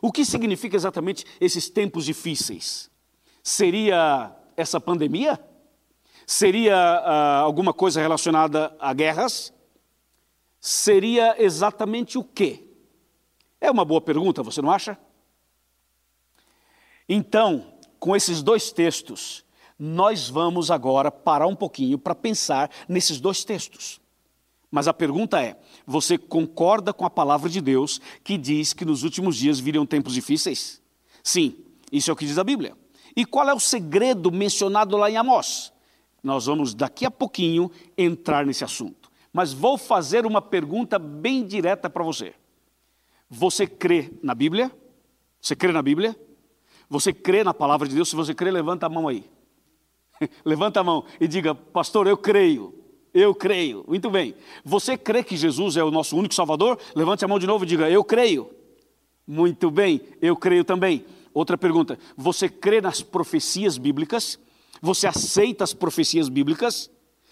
O 0.04 0.12
que 0.12 0.22
significa 0.22 0.76
exatamente 0.76 1.24
esses 1.40 1.70
tempos 1.70 2.04
difíceis? 2.04 2.90
Seria 3.42 4.36
essa 4.54 4.78
pandemia? 4.78 5.42
Seria 6.26 6.76
uh, 6.76 7.42
alguma 7.42 7.72
coisa 7.72 8.02
relacionada 8.02 8.76
a 8.78 8.92
guerras? 8.92 9.50
Seria 10.60 11.42
exatamente 11.42 12.18
o 12.18 12.22
quê? 12.22 12.68
É 13.58 13.70
uma 13.70 13.82
boa 13.82 13.98
pergunta, 13.98 14.42
você 14.42 14.60
não 14.60 14.70
acha? 14.70 14.98
Então, 17.08 17.78
com 17.98 18.14
esses 18.14 18.42
dois 18.42 18.70
textos, 18.70 19.42
nós 19.78 20.28
vamos 20.28 20.70
agora 20.70 21.10
parar 21.10 21.46
um 21.46 21.56
pouquinho 21.56 21.98
para 21.98 22.14
pensar 22.14 22.70
nesses 22.86 23.18
dois 23.18 23.42
textos. 23.42 24.02
Mas 24.74 24.88
a 24.88 24.92
pergunta 24.92 25.40
é: 25.40 25.56
você 25.86 26.18
concorda 26.18 26.92
com 26.92 27.06
a 27.06 27.10
palavra 27.10 27.48
de 27.48 27.60
Deus 27.60 28.00
que 28.24 28.36
diz 28.36 28.72
que 28.72 28.84
nos 28.84 29.04
últimos 29.04 29.36
dias 29.36 29.60
viriam 29.60 29.86
tempos 29.86 30.12
difíceis? 30.12 30.82
Sim, 31.22 31.54
isso 31.92 32.10
é 32.10 32.12
o 32.12 32.16
que 32.16 32.26
diz 32.26 32.38
a 32.38 32.42
Bíblia. 32.42 32.76
E 33.14 33.24
qual 33.24 33.48
é 33.48 33.54
o 33.54 33.60
segredo 33.60 34.32
mencionado 34.32 34.96
lá 34.96 35.08
em 35.08 35.16
Amós? 35.16 35.72
Nós 36.20 36.46
vamos 36.46 36.74
daqui 36.74 37.06
a 37.06 37.10
pouquinho 37.10 37.70
entrar 37.96 38.44
nesse 38.44 38.64
assunto. 38.64 39.12
Mas 39.32 39.52
vou 39.52 39.78
fazer 39.78 40.26
uma 40.26 40.42
pergunta 40.42 40.98
bem 40.98 41.46
direta 41.46 41.88
para 41.88 42.02
você. 42.02 42.34
Você 43.30 43.68
crê 43.68 44.10
na 44.24 44.34
Bíblia? 44.34 44.72
Você 45.40 45.54
crê 45.54 45.70
na 45.70 45.82
Bíblia? 45.82 46.18
Você 46.88 47.12
crê 47.12 47.44
na 47.44 47.54
palavra 47.54 47.86
de 47.86 47.94
Deus? 47.94 48.10
Se 48.10 48.16
você 48.16 48.34
crê, 48.34 48.50
levanta 48.50 48.86
a 48.86 48.88
mão 48.88 49.06
aí. 49.06 49.30
levanta 50.44 50.80
a 50.80 50.84
mão 50.84 51.04
e 51.20 51.28
diga, 51.28 51.54
pastor, 51.54 52.08
eu 52.08 52.16
creio. 52.16 52.83
Eu 53.14 53.32
creio. 53.32 53.84
Muito 53.86 54.10
bem. 54.10 54.34
Você 54.64 54.98
crê 54.98 55.22
que 55.22 55.36
Jesus 55.36 55.76
é 55.76 55.84
o 55.84 55.90
nosso 55.90 56.16
único 56.16 56.34
Salvador? 56.34 56.80
Levante 56.96 57.24
a 57.24 57.28
mão 57.28 57.38
de 57.38 57.46
novo 57.46 57.64
e 57.64 57.68
diga: 57.68 57.88
Eu 57.88 58.02
creio. 58.02 58.50
Muito 59.24 59.70
bem, 59.70 60.02
eu 60.20 60.36
creio 60.36 60.64
também. 60.64 61.04
Outra 61.32 61.56
pergunta: 61.56 61.96
Você 62.16 62.48
crê 62.48 62.80
nas 62.80 63.00
profecias 63.02 63.78
bíblicas? 63.78 64.38
Você 64.82 65.06
aceita 65.06 65.62
as 65.62 65.72
profecias 65.72 66.28
bíblicas? 66.28 66.90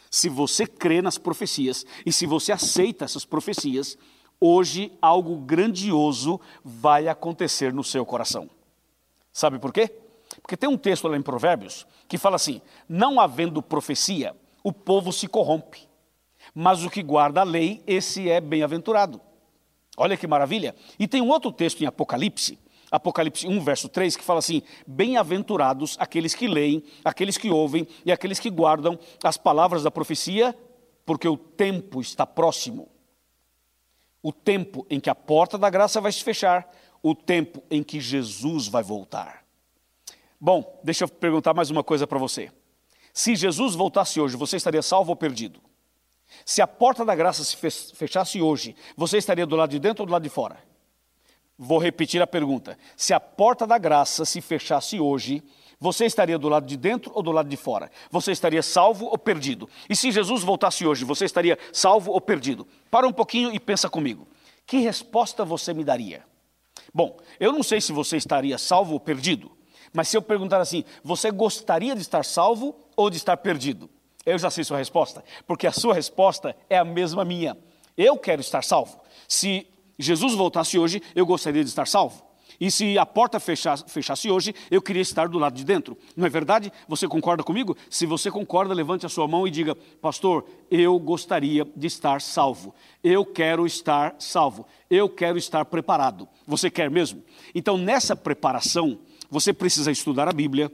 Se 0.08 0.28
você 0.28 0.66
crê 0.66 1.02
nas 1.02 1.18
profecias 1.18 1.84
e 2.06 2.12
se 2.12 2.26
você 2.26 2.52
aceita 2.52 3.04
essas 3.04 3.24
profecias, 3.24 3.98
hoje 4.38 4.92
algo 5.02 5.36
grandioso 5.38 6.40
vai 6.64 7.08
acontecer 7.08 7.72
no 7.72 7.82
seu 7.82 8.06
coração. 8.06 8.48
Sabe 9.32 9.58
por 9.58 9.72
quê? 9.72 9.90
Porque 10.40 10.56
tem 10.56 10.68
um 10.68 10.76
texto 10.76 11.08
lá 11.08 11.16
em 11.16 11.22
Provérbios 11.22 11.86
que 12.08 12.18
fala 12.18 12.36
assim: 12.36 12.60
Não 12.88 13.18
havendo 13.18 13.62
profecia, 13.62 14.36
o 14.62 14.72
povo 14.72 15.12
se 15.12 15.26
corrompe. 15.26 15.88
Mas 16.54 16.84
o 16.84 16.90
que 16.90 17.02
guarda 17.02 17.40
a 17.40 17.44
lei, 17.44 17.82
esse 17.86 18.28
é 18.28 18.40
bem-aventurado. 18.40 19.20
Olha 19.96 20.16
que 20.16 20.26
maravilha. 20.26 20.74
E 20.98 21.06
tem 21.06 21.20
um 21.20 21.28
outro 21.28 21.52
texto 21.52 21.82
em 21.82 21.86
Apocalipse, 21.86 22.58
Apocalipse 22.90 23.48
1, 23.48 23.60
verso 23.60 23.88
3, 23.88 24.16
que 24.16 24.22
fala 24.22 24.38
assim: 24.38 24.62
Bem-aventurados 24.86 25.96
aqueles 25.98 26.34
que 26.34 26.46
leem, 26.46 26.84
aqueles 27.02 27.38
que 27.38 27.50
ouvem 27.50 27.86
e 28.04 28.12
aqueles 28.12 28.38
que 28.38 28.50
guardam 28.50 28.98
as 29.24 29.38
palavras 29.38 29.82
da 29.82 29.90
profecia, 29.90 30.54
porque 31.06 31.26
o 31.26 31.36
tempo 31.36 32.02
está 32.02 32.26
próximo. 32.26 32.88
O 34.22 34.30
tempo 34.30 34.86
em 34.90 35.00
que 35.00 35.10
a 35.10 35.14
porta 35.14 35.56
da 35.56 35.70
graça 35.70 36.00
vai 36.00 36.12
se 36.12 36.22
fechar, 36.22 36.70
o 37.02 37.14
tempo 37.14 37.62
em 37.70 37.82
que 37.82 37.98
Jesus 37.98 38.68
vai 38.68 38.82
voltar. 38.82 39.42
Bom, 40.38 40.80
deixa 40.84 41.04
eu 41.04 41.08
perguntar 41.08 41.54
mais 41.54 41.70
uma 41.70 41.82
coisa 41.82 42.06
para 42.06 42.18
você. 42.18 42.50
Se 43.12 43.36
Jesus 43.36 43.74
voltasse 43.74 44.20
hoje, 44.20 44.36
você 44.36 44.56
estaria 44.56 44.82
salvo 44.82 45.10
ou 45.10 45.16
perdido? 45.16 45.60
Se 46.46 46.62
a 46.62 46.66
porta 46.66 47.04
da 47.04 47.14
graça 47.14 47.44
se 47.44 47.56
fechasse 47.94 48.40
hoje, 48.40 48.74
você 48.96 49.18
estaria 49.18 49.46
do 49.46 49.54
lado 49.54 49.70
de 49.70 49.78
dentro 49.78 50.02
ou 50.02 50.06
do 50.06 50.12
lado 50.12 50.22
de 50.22 50.30
fora? 50.30 50.58
Vou 51.58 51.78
repetir 51.78 52.22
a 52.22 52.26
pergunta. 52.26 52.78
Se 52.96 53.12
a 53.12 53.20
porta 53.20 53.66
da 53.66 53.76
graça 53.76 54.24
se 54.24 54.40
fechasse 54.40 54.98
hoje, 54.98 55.42
você 55.78 56.06
estaria 56.06 56.38
do 56.38 56.48
lado 56.48 56.66
de 56.66 56.76
dentro 56.76 57.12
ou 57.14 57.22
do 57.22 57.30
lado 57.30 57.48
de 57.48 57.56
fora? 57.56 57.90
Você 58.10 58.32
estaria 58.32 58.62
salvo 58.62 59.06
ou 59.06 59.18
perdido? 59.18 59.68
E 59.88 59.94
se 59.94 60.10
Jesus 60.10 60.42
voltasse 60.42 60.86
hoje, 60.86 61.04
você 61.04 61.24
estaria 61.24 61.58
salvo 61.72 62.12
ou 62.12 62.20
perdido? 62.20 62.66
Para 62.90 63.06
um 63.06 63.12
pouquinho 63.12 63.52
e 63.52 63.60
pensa 63.60 63.90
comigo. 63.90 64.26
Que 64.66 64.78
resposta 64.78 65.44
você 65.44 65.74
me 65.74 65.84
daria? 65.84 66.24
Bom, 66.94 67.16
eu 67.38 67.52
não 67.52 67.62
sei 67.62 67.80
se 67.80 67.92
você 67.92 68.16
estaria 68.16 68.56
salvo 68.58 68.94
ou 68.94 69.00
perdido, 69.00 69.52
mas 69.92 70.08
se 70.08 70.16
eu 70.16 70.22
perguntar 70.22 70.60
assim, 70.60 70.84
você 71.02 71.30
gostaria 71.30 71.94
de 71.94 72.00
estar 72.00 72.24
salvo 72.24 72.76
ou 72.96 73.10
de 73.10 73.16
estar 73.16 73.36
perdido? 73.36 73.90
Eu 74.24 74.38
já 74.38 74.50
sei 74.50 74.64
sua 74.64 74.78
resposta, 74.78 75.24
porque 75.46 75.66
a 75.66 75.72
sua 75.72 75.94
resposta 75.94 76.56
é 76.70 76.78
a 76.78 76.84
mesma 76.84 77.24
minha. 77.24 77.56
Eu 77.96 78.16
quero 78.16 78.40
estar 78.40 78.62
salvo. 78.62 79.00
Se 79.28 79.66
Jesus 79.98 80.34
voltasse 80.34 80.78
hoje, 80.78 81.02
eu 81.14 81.26
gostaria 81.26 81.62
de 81.62 81.68
estar 81.68 81.86
salvo. 81.86 82.32
E 82.60 82.70
se 82.70 82.96
a 82.96 83.04
porta 83.04 83.40
fechasse, 83.40 83.84
fechasse, 83.88 84.30
hoje, 84.30 84.54
eu 84.70 84.80
queria 84.80 85.02
estar 85.02 85.28
do 85.28 85.38
lado 85.38 85.54
de 85.54 85.64
dentro. 85.64 85.98
Não 86.16 86.24
é 86.24 86.28
verdade? 86.28 86.72
Você 86.86 87.08
concorda 87.08 87.42
comigo? 87.42 87.76
Se 87.90 88.06
você 88.06 88.30
concorda, 88.30 88.72
levante 88.72 89.04
a 89.04 89.08
sua 89.08 89.26
mão 89.26 89.46
e 89.46 89.50
diga: 89.50 89.74
Pastor, 90.00 90.44
eu 90.70 90.96
gostaria 90.98 91.66
de 91.74 91.86
estar 91.86 92.20
salvo. 92.20 92.74
Eu 93.02 93.24
quero 93.24 93.66
estar 93.66 94.14
salvo. 94.18 94.66
Eu 94.88 95.08
quero 95.08 95.38
estar 95.38 95.64
preparado. 95.64 96.28
Você 96.46 96.70
quer 96.70 96.90
mesmo? 96.90 97.24
Então, 97.54 97.76
nessa 97.76 98.14
preparação, 98.14 98.98
você 99.28 99.52
precisa 99.52 99.90
estudar 99.90 100.28
a 100.28 100.32
Bíblia, 100.32 100.70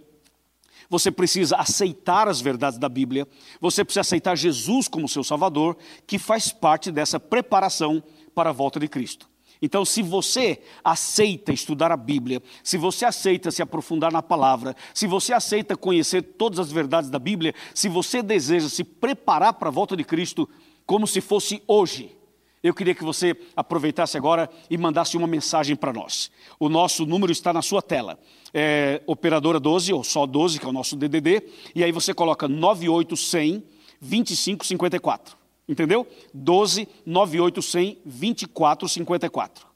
você 0.88 1.10
precisa 1.10 1.56
aceitar 1.56 2.28
as 2.28 2.40
verdades 2.40 2.78
da 2.78 2.88
Bíblia, 2.88 3.26
você 3.60 3.84
precisa 3.84 4.00
aceitar 4.00 4.36
Jesus 4.36 4.88
como 4.88 5.08
seu 5.08 5.22
Salvador, 5.22 5.76
que 6.06 6.18
faz 6.18 6.50
parte 6.52 6.90
dessa 6.90 7.20
preparação 7.20 8.02
para 8.34 8.50
a 8.50 8.52
volta 8.52 8.80
de 8.80 8.88
Cristo. 8.88 9.28
Então, 9.60 9.84
se 9.84 10.02
você 10.02 10.62
aceita 10.84 11.52
estudar 11.52 11.90
a 11.90 11.96
Bíblia, 11.96 12.40
se 12.62 12.78
você 12.78 13.04
aceita 13.04 13.50
se 13.50 13.60
aprofundar 13.60 14.12
na 14.12 14.22
palavra, 14.22 14.74
se 14.94 15.06
você 15.06 15.32
aceita 15.32 15.76
conhecer 15.76 16.22
todas 16.22 16.60
as 16.60 16.70
verdades 16.70 17.10
da 17.10 17.18
Bíblia, 17.18 17.54
se 17.74 17.88
você 17.88 18.22
deseja 18.22 18.68
se 18.68 18.84
preparar 18.84 19.54
para 19.54 19.68
a 19.68 19.72
volta 19.72 19.96
de 19.96 20.04
Cristo 20.04 20.48
como 20.86 21.06
se 21.06 21.20
fosse 21.20 21.60
hoje, 21.66 22.16
eu 22.62 22.74
queria 22.74 22.94
que 22.94 23.04
você 23.04 23.36
aproveitasse 23.56 24.16
agora 24.16 24.50
e 24.68 24.76
mandasse 24.76 25.16
uma 25.16 25.26
mensagem 25.26 25.76
para 25.76 25.92
nós. 25.92 26.30
O 26.58 26.68
nosso 26.68 27.06
número 27.06 27.30
está 27.30 27.52
na 27.52 27.62
sua 27.62 27.80
tela. 27.80 28.18
É, 28.52 29.02
operadora 29.06 29.60
12, 29.60 29.92
ou 29.92 30.02
só 30.02 30.26
12, 30.26 30.58
que 30.58 30.66
é 30.66 30.68
o 30.68 30.72
nosso 30.72 30.96
DDD, 30.96 31.42
e 31.74 31.84
aí 31.84 31.92
você 31.92 32.14
coloca 32.14 32.48
9800 32.48 33.62
2554. 34.00 35.36
Entendeu? 35.68 36.06
12 36.32 36.88
9800 37.04 38.02
2454. 38.04 39.66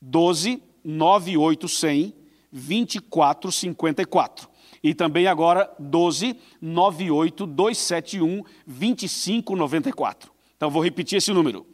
12 0.00 0.62
9800 0.84 2.12
2454. 2.52 4.48
E 4.82 4.94
também 4.94 5.26
agora 5.26 5.68
12 5.78 6.38
98 6.60 7.46
271 7.46 8.44
2594. 8.66 10.30
Então 10.56 10.70
vou 10.70 10.82
repetir 10.82 11.18
esse 11.18 11.32
número. 11.32 11.66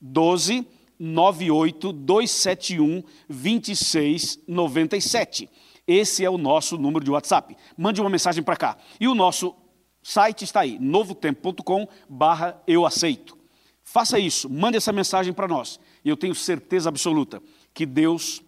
12 0.00 0.66
98 0.98 1.92
271 1.92 3.02
2697. 3.28 5.48
Esse 5.86 6.24
é 6.24 6.30
o 6.30 6.36
nosso 6.36 6.76
número 6.76 7.04
de 7.04 7.10
WhatsApp. 7.10 7.56
Mande 7.76 8.00
uma 8.00 8.10
mensagem 8.10 8.42
para 8.42 8.56
cá. 8.56 8.76
E 9.00 9.06
o 9.08 9.14
nosso 9.14 9.54
site 10.02 10.44
está 10.44 10.60
aí, 10.60 10.78
novotempo.com 10.78 11.88
barra 12.08 12.60
eu 12.66 12.84
aceito. 12.84 13.38
Faça 13.82 14.18
isso, 14.18 14.50
mande 14.50 14.76
essa 14.76 14.92
mensagem 14.92 15.32
para 15.32 15.48
nós. 15.48 15.80
E 16.04 16.08
eu 16.08 16.16
tenho 16.16 16.34
certeza 16.34 16.90
absoluta 16.90 17.42
que 17.72 17.86
Deus 17.86 18.42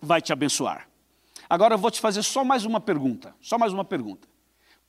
vai 0.00 0.22
te 0.22 0.32
abençoar. 0.32 0.88
Agora 1.48 1.74
eu 1.74 1.78
vou 1.78 1.90
te 1.90 2.00
fazer 2.00 2.22
só 2.22 2.44
mais 2.44 2.64
uma 2.64 2.80
pergunta, 2.80 3.34
só 3.40 3.58
mais 3.58 3.72
uma 3.72 3.84
pergunta. 3.84 4.28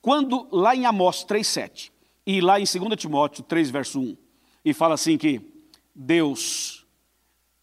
Quando 0.00 0.48
lá 0.50 0.74
em 0.74 0.86
Amós 0.86 1.24
3,7 1.24 1.90
e 2.26 2.40
lá 2.40 2.58
em 2.58 2.64
2 2.64 2.96
Timóteo 2.96 3.42
3, 3.42 3.68
verso 3.68 4.00
1, 4.00 4.16
e 4.64 4.72
fala 4.72 4.94
assim 4.94 5.18
que 5.18 5.40
Deus 5.94 6.81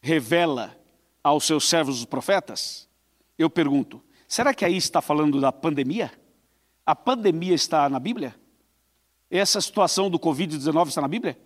revela 0.02 0.76
aos 1.24 1.46
seus 1.46 1.68
servos 1.68 2.00
os 2.00 2.06
profetas, 2.06 2.88
eu 3.38 3.50
pergunto, 3.50 4.02
será 4.28 4.54
que 4.54 4.66
aí 4.66 4.78
está 4.78 5.02
falando 5.02 5.40
da 5.40 5.52
pandemia? 5.52 6.12
A 6.86 6.96
pandemia 6.96 7.54
está 7.54 7.90
na 7.90 8.00
Bíblia? 8.00 8.36
Essa 9.30 9.62
situação 9.62 10.10
do 10.10 10.20
Covid-19 10.20 10.88
está 10.88 11.02
na 11.02 11.08
Bíblia? 11.08 11.38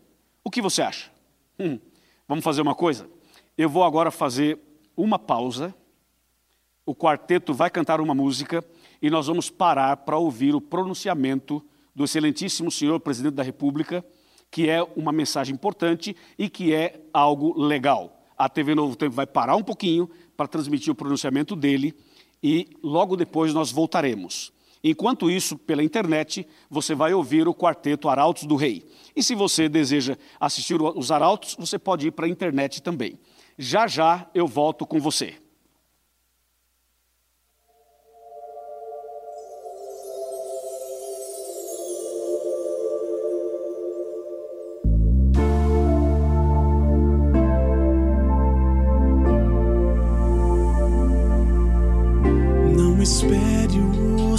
O 0.43 0.49
que 0.49 0.61
você 0.61 0.81
acha? 0.81 1.11
Hum, 1.59 1.79
vamos 2.27 2.43
fazer 2.43 2.61
uma 2.61 2.75
coisa? 2.75 3.09
Eu 3.57 3.69
vou 3.69 3.83
agora 3.83 4.09
fazer 4.09 4.59
uma 4.95 5.19
pausa, 5.19 5.75
o 6.85 6.95
quarteto 6.95 7.53
vai 7.53 7.69
cantar 7.69 8.01
uma 8.01 8.13
música 8.13 8.63
e 9.01 9.09
nós 9.09 9.27
vamos 9.27 9.49
parar 9.49 9.97
para 9.97 10.17
ouvir 10.17 10.55
o 10.55 10.61
pronunciamento 10.61 11.63
do 11.95 12.03
excelentíssimo 12.03 12.71
senhor 12.71 12.99
presidente 12.99 13.35
da 13.35 13.43
República, 13.43 14.03
que 14.49 14.69
é 14.69 14.81
uma 14.95 15.11
mensagem 15.11 15.53
importante 15.53 16.15
e 16.37 16.49
que 16.49 16.73
é 16.73 17.01
algo 17.13 17.59
legal. 17.59 18.22
A 18.43 18.49
TV 18.49 18.75
Novo 18.75 18.97
Tempo 18.97 19.15
vai 19.15 19.25
parar 19.25 19.55
um 19.55 19.63
pouquinho 19.63 20.09
para 20.35 20.49
transmitir 20.49 20.91
o 20.91 20.95
pronunciamento 20.95 21.55
dele 21.55 21.95
e 22.43 22.67
logo 22.83 23.15
depois 23.15 23.53
nós 23.53 23.71
voltaremos. 23.71 24.51
Enquanto 24.83 25.31
isso, 25.31 25.57
pela 25.57 25.81
internet, 25.81 26.45
você 26.69 26.93
vai 26.93 27.13
ouvir 27.13 27.47
o 27.47 27.53
quarteto 27.53 28.09
Arautos 28.09 28.43
do 28.43 28.57
Rei. 28.57 28.83
E 29.15 29.23
se 29.23 29.33
você 29.33 29.69
deseja 29.69 30.17
assistir 30.41 30.81
os 30.81 31.09
Arautos, 31.09 31.55
você 31.57 31.79
pode 31.79 32.07
ir 32.07 32.11
para 32.11 32.25
a 32.25 32.29
internet 32.29 32.81
também. 32.81 33.17
Já 33.57 33.87
já 33.87 34.29
eu 34.33 34.45
volto 34.45 34.85
com 34.85 34.99
você. 34.99 35.35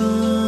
espere 0.00 0.39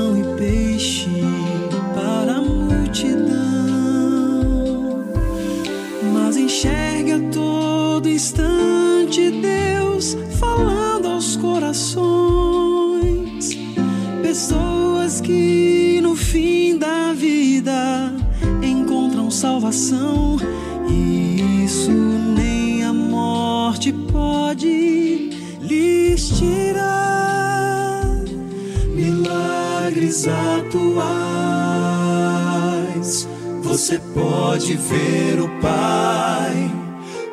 pode 34.15 34.77
ver 34.77 35.41
o 35.41 35.49
Pai 35.61 36.71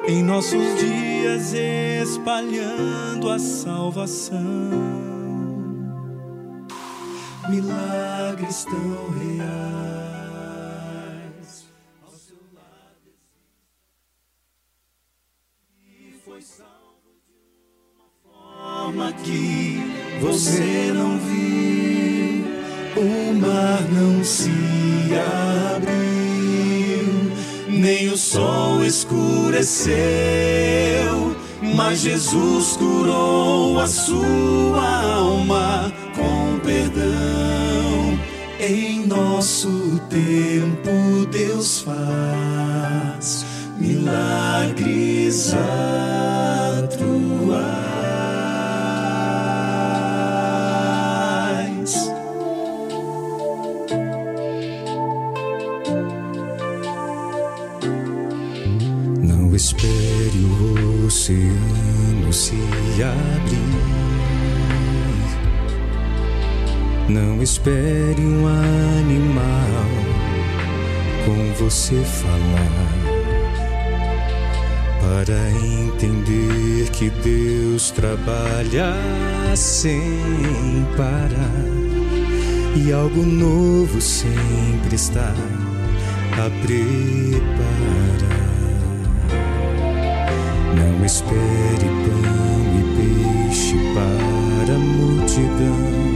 em 0.08 0.24
nossos 0.24 0.80
dias 0.80 1.54
espalhando 1.54 3.30
a 3.30 3.40
salvação. 3.40 4.40
Milagres 7.50 8.66
tão 8.66 9.10
reais. 9.20 9.70
que 19.24 19.80
você 20.22 20.92
não 20.94 21.18
viu, 21.20 22.46
o 22.98 23.34
mar 23.34 23.82
não 23.92 24.24
se 24.24 24.50
abriu, 25.14 25.49
nem 27.90 28.10
o 28.10 28.18
sol 28.18 28.86
escureceu, 28.86 29.96
mas 31.76 32.02
Jesus 32.02 32.78
curou 32.78 33.80
a 33.80 33.88
sua 33.88 35.06
alma 35.16 35.92
com 36.16 36.60
perdão. 36.60 38.20
Em 38.60 39.08
nosso 39.08 40.00
tempo, 40.08 41.26
Deus 41.32 41.82
faz 41.82 43.44
milagres 43.80 45.52
espere 67.52 68.22
um 68.22 68.46
animal 68.46 69.90
com 71.26 71.52
você 71.56 71.96
falar 71.96 72.94
para 75.02 75.50
entender 75.50 76.92
que 76.92 77.10
Deus 77.10 77.90
trabalha 77.90 78.94
sem 79.56 80.86
parar 80.96 81.66
e 82.76 82.94
algo 82.94 83.26
novo 83.26 84.00
sempre 84.00 84.96
está 84.96 85.34
a 86.34 86.50
preparar. 86.62 87.00
Não 90.76 91.04
espere 91.04 91.90
pão 92.06 92.30
e 92.78 93.50
peixe 93.50 93.76
para 93.96 94.76
a 94.76 94.78
multidão 94.78 96.09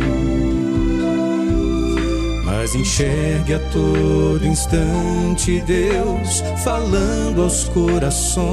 mas 2.63 2.75
enxergue 2.75 3.55
a 3.55 3.59
todo 3.71 4.47
instante 4.47 5.61
Deus 5.67 6.41
falando 6.63 7.41
aos 7.41 7.65
corações. 7.65 8.47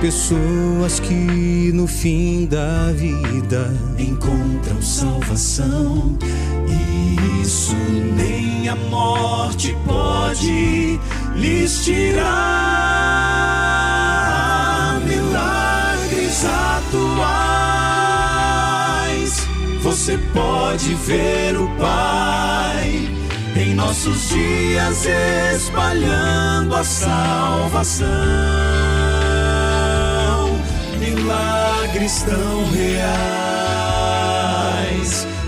Pessoas 0.00 0.98
que 0.98 1.70
no 1.72 1.86
fim 1.86 2.46
da 2.46 2.90
vida 2.90 3.72
encontram 3.96 4.82
salvação. 4.82 6.18
E 6.66 7.42
isso 7.42 7.76
nem 8.16 8.68
a 8.68 8.74
morte 8.74 9.76
pode 9.86 10.98
lhes 11.36 11.84
tirar. 11.84 13.29
Você 20.00 20.16
pode 20.32 20.94
ver 20.94 21.54
o 21.58 21.68
Pai 21.76 23.06
em 23.54 23.74
nossos 23.74 24.30
dias 24.30 25.04
espalhando 25.54 26.74
a 26.74 26.82
salvação. 26.82 28.08
Milagres 30.98 32.22
tão 32.22 32.64
reais. 32.72 33.20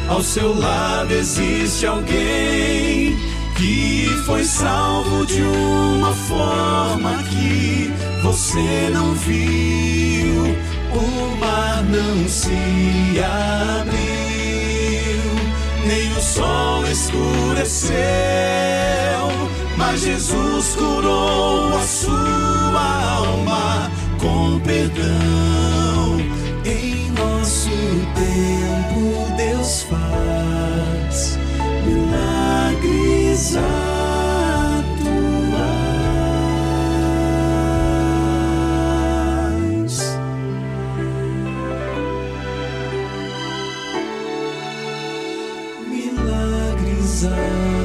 Ao 0.06 0.22
seu 0.22 0.54
lado 0.54 1.14
existe 1.14 1.86
alguém 1.86 3.16
que 3.56 4.06
foi 4.26 4.44
salvo 4.44 5.24
de 5.24 5.40
uma 5.40 6.12
forma 6.12 7.22
que 7.22 7.90
você 8.22 8.90
não 8.92 9.14
viu. 9.14 10.54
O 10.92 11.36
mar 11.40 11.82
não 11.84 12.28
se 12.28 12.52
abriu 13.18 14.21
nem 15.86 16.12
o 16.12 16.20
sol 16.20 16.84
escureceu, 16.86 17.92
mas 19.76 20.00
Jesus 20.00 20.74
curou 20.76 21.76
a 21.76 21.82
sua 21.82 23.14
alma 23.16 23.90
com 24.18 24.60
perdão. 24.60 26.18
Em 26.64 27.10
nosso 27.12 27.70
tempo, 28.14 29.36
Deus 29.36 29.82
faz 29.82 31.38
milagres. 31.84 33.56
sun. 47.22 47.81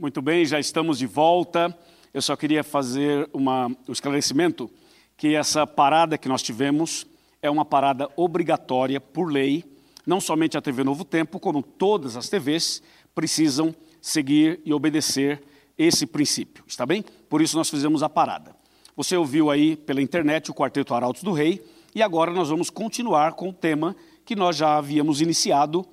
Muito 0.00 0.22
bem, 0.22 0.46
já 0.46 0.58
estamos 0.58 0.96
de 0.98 1.06
volta. 1.06 1.76
Eu 2.14 2.22
só 2.22 2.34
queria 2.34 2.64
fazer 2.64 3.28
uma, 3.34 3.66
um 3.66 3.92
esclarecimento 3.92 4.70
que 5.14 5.34
essa 5.34 5.66
parada 5.66 6.16
que 6.16 6.26
nós 6.26 6.40
tivemos 6.42 7.06
é 7.42 7.50
uma 7.50 7.66
parada 7.66 8.08
obrigatória 8.16 8.98
por 8.98 9.30
lei. 9.30 9.62
Não 10.06 10.18
somente 10.18 10.56
a 10.56 10.62
TV 10.62 10.82
Novo 10.84 11.04
Tempo, 11.04 11.38
como 11.38 11.62
todas 11.62 12.16
as 12.16 12.30
TVs 12.30 12.82
precisam 13.14 13.74
seguir 14.00 14.62
e 14.64 14.72
obedecer 14.72 15.42
esse 15.76 16.06
princípio, 16.06 16.64
está 16.66 16.86
bem? 16.86 17.04
Por 17.28 17.42
isso 17.42 17.58
nós 17.58 17.68
fizemos 17.68 18.02
a 18.02 18.08
parada. 18.08 18.56
Você 18.96 19.18
ouviu 19.18 19.50
aí 19.50 19.76
pela 19.76 20.00
internet 20.00 20.50
o 20.50 20.54
Quarteto 20.54 20.94
Arautos 20.94 21.22
do 21.22 21.32
Rei 21.32 21.62
e 21.94 22.02
agora 22.02 22.30
nós 22.30 22.48
vamos 22.48 22.70
continuar 22.70 23.34
com 23.34 23.50
o 23.50 23.52
tema 23.52 23.94
que 24.24 24.34
nós 24.34 24.56
já 24.56 24.78
havíamos 24.78 25.20
iniciado 25.20 25.84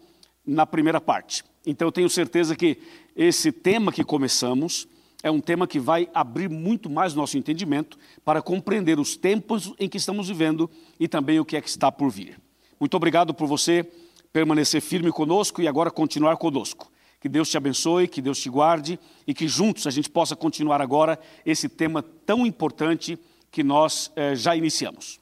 na 0.46 0.66
primeira 0.66 1.02
parte. 1.02 1.44
Então 1.70 1.90
eu 1.90 1.92
tenho 1.92 2.10
certeza 2.10 2.56
que 2.56 2.78
esse 3.14 3.52
tema 3.52 3.92
que 3.92 4.02
começamos 4.02 4.88
é 5.22 5.30
um 5.30 5.42
tema 5.42 5.68
que 5.68 5.82
vai 5.82 6.10
abrir 6.14 6.50
muito 6.50 6.90
mais 6.90 7.14
nosso 7.14 7.38
entendimento 7.38 8.00
para 8.24 8.42
compreender 8.42 8.98
os 8.98 9.18
tempos 9.18 9.74
em 9.78 9.90
que 9.90 9.98
estamos 9.98 10.30
vivendo 10.30 10.70
e 10.98 11.10
também 11.10 11.42
o 11.42 11.46
que 11.46 11.58
é 11.58 11.62
que 11.62 11.68
está 11.68 11.92
por 11.92 12.10
vir. 12.10 12.40
Muito 12.80 12.96
obrigado 12.96 13.34
por 13.34 13.48
você 13.48 13.84
permanecer 14.32 14.82
firme 14.82 15.12
conosco 15.12 15.62
e 15.62 15.68
agora 15.68 15.92
continuar 15.92 16.38
conosco. 16.38 16.90
Que 17.20 17.28
Deus 17.28 17.50
te 17.50 17.58
abençoe, 17.58 18.08
que 18.08 18.22
Deus 18.22 18.40
te 18.40 18.50
guarde 18.50 18.98
e 19.26 19.34
que 19.34 19.46
juntos 19.46 19.86
a 19.88 19.92
gente 19.92 20.10
possa 20.10 20.38
continuar 20.38 20.82
agora 20.82 21.20
esse 21.46 21.68
tema 21.68 22.02
tão 22.02 22.46
importante 22.46 23.20
que 23.52 23.62
nós 23.62 24.10
eh, 24.16 24.36
já 24.36 24.56
iniciamos. 24.56 25.20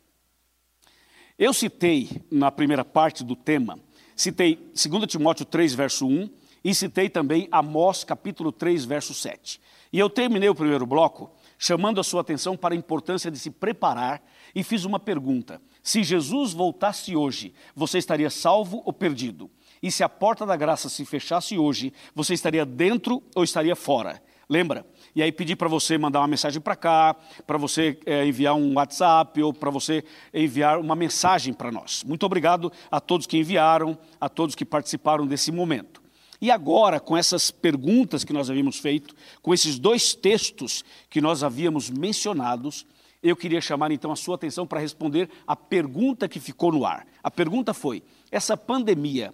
Eu 1.40 1.54
citei 1.54 2.22
na 2.30 2.52
primeira 2.52 2.86
parte 2.86 3.24
do 3.24 3.36
tema, 3.36 3.80
citei 4.16 4.56
2 4.74 5.08
Timóteo 5.08 5.46
3, 5.46 5.74
verso 5.74 6.08
1 6.08 6.30
e 6.64 6.74
citei 6.74 7.10
também 7.10 7.48
Amós 7.52 8.04
capítulo 8.04 8.52
3, 8.52 8.86
verso 8.86 9.14
7. 9.14 9.62
E 9.94 10.00
eu 10.00 10.10
terminei 10.10 10.50
o 10.50 10.56
primeiro 10.56 10.86
bloco 10.86 11.32
chamando 11.58 12.00
a 12.00 12.04
sua 12.04 12.22
atenção 12.22 12.58
para 12.58 12.74
a 12.74 12.78
importância 12.78 13.30
de 13.30 13.38
se 13.38 13.52
preparar 13.52 14.22
e 14.54 14.64
fiz 14.64 14.84
uma 14.84 15.00
pergunta: 15.00 15.62
se 15.84 16.04
Jesus 16.04 16.54
voltasse 16.54 17.16
hoje, 17.16 17.54
você 17.76 17.98
estaria 17.98 18.30
salvo 18.30 18.82
ou 18.86 18.92
perdido? 18.92 19.50
E 19.82 19.92
se 19.92 20.04
a 20.04 20.10
porta 20.10 20.46
da 20.46 20.56
graça 20.56 20.90
se 20.90 21.06
fechasse 21.06 21.58
hoje, 21.58 21.94
você 22.16 22.34
estaria 22.34 22.66
dentro 22.66 23.22
ou 23.36 23.44
estaria 23.44 23.76
fora? 23.76 24.22
Lembra? 24.50 24.86
E 25.16 25.24
aí 25.24 25.32
pedi 25.32 25.56
para 25.56 25.68
você 25.68 25.98
mandar 25.98 26.20
uma 26.20 26.28
mensagem 26.28 26.62
para 26.62 26.76
cá, 26.76 27.16
para 27.48 27.58
você 27.58 27.98
é, 28.06 28.26
enviar 28.26 28.56
um 28.56 28.76
WhatsApp 28.76 29.42
ou 29.42 29.54
para 29.54 29.70
você 29.70 30.04
enviar 30.34 30.80
uma 30.80 30.96
mensagem 30.96 31.54
para 31.54 31.72
nós. 31.72 32.04
Muito 32.04 32.26
obrigado 32.26 32.72
a 32.92 33.00
todos 33.00 33.26
que 33.26 33.38
enviaram, 33.38 33.98
a 34.20 34.30
todos 34.30 34.56
que 34.56 34.66
participaram 34.66 35.26
desse 35.26 35.52
momento. 35.52 36.04
E 36.42 36.52
agora, 36.52 37.00
com 37.00 37.16
essas 37.16 37.50
perguntas 37.50 38.24
que 38.24 38.34
nós 38.34 38.50
havíamos 38.50 38.78
feito, 38.78 39.16
com 39.42 39.54
esses 39.54 39.80
dois 39.80 40.14
textos 40.14 40.84
que 41.10 41.22
nós 41.22 41.44
havíamos 41.44 41.90
mencionados, 41.90 42.86
eu 43.24 43.36
queria 43.36 43.62
chamar 43.62 43.92
então 43.92 44.12
a 44.12 44.16
sua 44.16 44.36
atenção 44.36 44.68
para 44.68 44.80
responder 44.80 45.30
a 45.48 45.56
pergunta 45.56 46.28
que 46.28 46.40
ficou 46.40 46.72
no 46.72 46.86
ar. 46.86 47.08
A 47.24 47.32
pergunta 47.32 47.74
foi: 47.74 48.04
essa 48.30 48.56
pandemia 48.56 49.34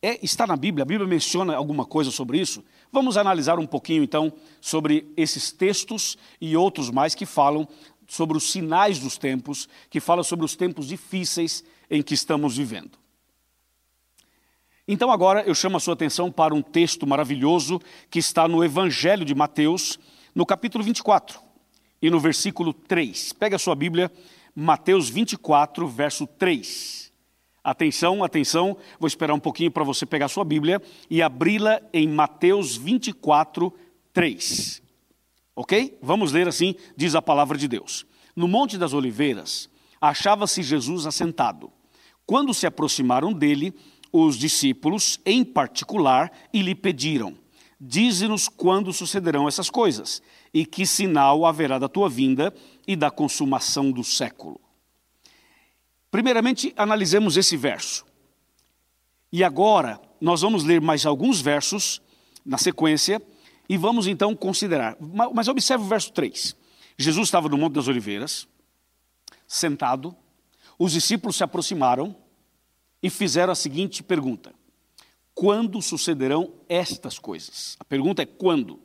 é, 0.00 0.24
está 0.24 0.46
na 0.46 0.56
Bíblia? 0.56 0.82
A 0.82 0.86
Bíblia 0.86 1.06
menciona 1.06 1.54
alguma 1.54 1.84
coisa 1.84 2.10
sobre 2.10 2.38
isso? 2.38 2.64
Vamos 2.92 3.16
analisar 3.16 3.58
um 3.58 3.66
pouquinho 3.66 4.02
então 4.02 4.32
sobre 4.60 5.12
esses 5.16 5.52
textos 5.52 6.16
e 6.40 6.56
outros 6.56 6.90
mais 6.90 7.14
que 7.14 7.26
falam 7.26 7.68
sobre 8.06 8.36
os 8.36 8.50
sinais 8.50 8.98
dos 8.98 9.18
tempos, 9.18 9.68
que 9.90 10.00
falam 10.00 10.22
sobre 10.22 10.44
os 10.44 10.54
tempos 10.54 10.86
difíceis 10.86 11.64
em 11.90 12.02
que 12.02 12.14
estamos 12.14 12.56
vivendo. 12.56 12.98
Então 14.88 15.10
agora 15.10 15.42
eu 15.42 15.54
chamo 15.54 15.76
a 15.76 15.80
sua 15.80 15.94
atenção 15.94 16.30
para 16.30 16.54
um 16.54 16.62
texto 16.62 17.06
maravilhoso 17.06 17.80
que 18.08 18.20
está 18.20 18.46
no 18.46 18.64
Evangelho 18.64 19.24
de 19.24 19.34
Mateus, 19.34 19.98
no 20.32 20.46
capítulo 20.46 20.84
24 20.84 21.40
e 22.00 22.08
no 22.08 22.20
versículo 22.20 22.72
3. 22.72 23.32
Pega 23.32 23.56
a 23.56 23.58
sua 23.58 23.74
Bíblia, 23.74 24.12
Mateus 24.54 25.08
24, 25.08 25.88
verso 25.88 26.26
3. 26.26 27.05
Atenção, 27.66 28.22
atenção, 28.22 28.76
vou 28.96 29.08
esperar 29.08 29.34
um 29.34 29.40
pouquinho 29.40 29.72
para 29.72 29.82
você 29.82 30.06
pegar 30.06 30.28
sua 30.28 30.44
Bíblia 30.44 30.80
e 31.10 31.20
abri-la 31.20 31.82
em 31.92 32.06
Mateus 32.06 32.76
24, 32.76 33.74
3. 34.12 34.80
Ok? 35.56 35.98
Vamos 36.00 36.30
ler 36.30 36.46
assim, 36.46 36.76
diz 36.96 37.16
a 37.16 37.20
palavra 37.20 37.58
de 37.58 37.66
Deus. 37.66 38.06
No 38.36 38.46
Monte 38.46 38.78
das 38.78 38.92
Oliveiras, 38.92 39.68
achava-se 40.00 40.62
Jesus 40.62 41.06
assentado. 41.06 41.72
Quando 42.24 42.54
se 42.54 42.68
aproximaram 42.68 43.32
dele, 43.32 43.74
os 44.12 44.38
discípulos, 44.38 45.18
em 45.26 45.42
particular, 45.42 46.30
e 46.52 46.62
lhe 46.62 46.72
pediram: 46.72 47.34
Dize-nos 47.80 48.48
quando 48.48 48.92
sucederão 48.92 49.48
essas 49.48 49.68
coisas, 49.68 50.22
e 50.54 50.64
que 50.64 50.86
sinal 50.86 51.44
haverá 51.44 51.80
da 51.80 51.88
tua 51.88 52.08
vinda 52.08 52.54
e 52.86 52.94
da 52.94 53.10
consumação 53.10 53.90
do 53.90 54.04
século. 54.04 54.60
Primeiramente, 56.16 56.72
analisemos 56.78 57.36
esse 57.36 57.58
verso. 57.58 58.06
E 59.30 59.44
agora, 59.44 60.00
nós 60.18 60.40
vamos 60.40 60.64
ler 60.64 60.80
mais 60.80 61.04
alguns 61.04 61.42
versos 61.42 62.00
na 62.42 62.56
sequência 62.56 63.20
e 63.68 63.76
vamos 63.76 64.06
então 64.06 64.34
considerar. 64.34 64.96
Mas 65.34 65.46
observe 65.46 65.84
o 65.84 65.86
verso 65.86 66.10
3. 66.14 66.56
Jesus 66.96 67.28
estava 67.28 67.50
no 67.50 67.58
Monte 67.58 67.74
das 67.74 67.86
Oliveiras, 67.86 68.48
sentado, 69.46 70.16
os 70.78 70.92
discípulos 70.92 71.36
se 71.36 71.44
aproximaram 71.44 72.16
e 73.02 73.10
fizeram 73.10 73.52
a 73.52 73.54
seguinte 73.54 74.02
pergunta: 74.02 74.54
Quando 75.34 75.82
sucederão 75.82 76.54
estas 76.66 77.18
coisas? 77.18 77.76
A 77.78 77.84
pergunta 77.84 78.22
é 78.22 78.26
quando? 78.26 78.80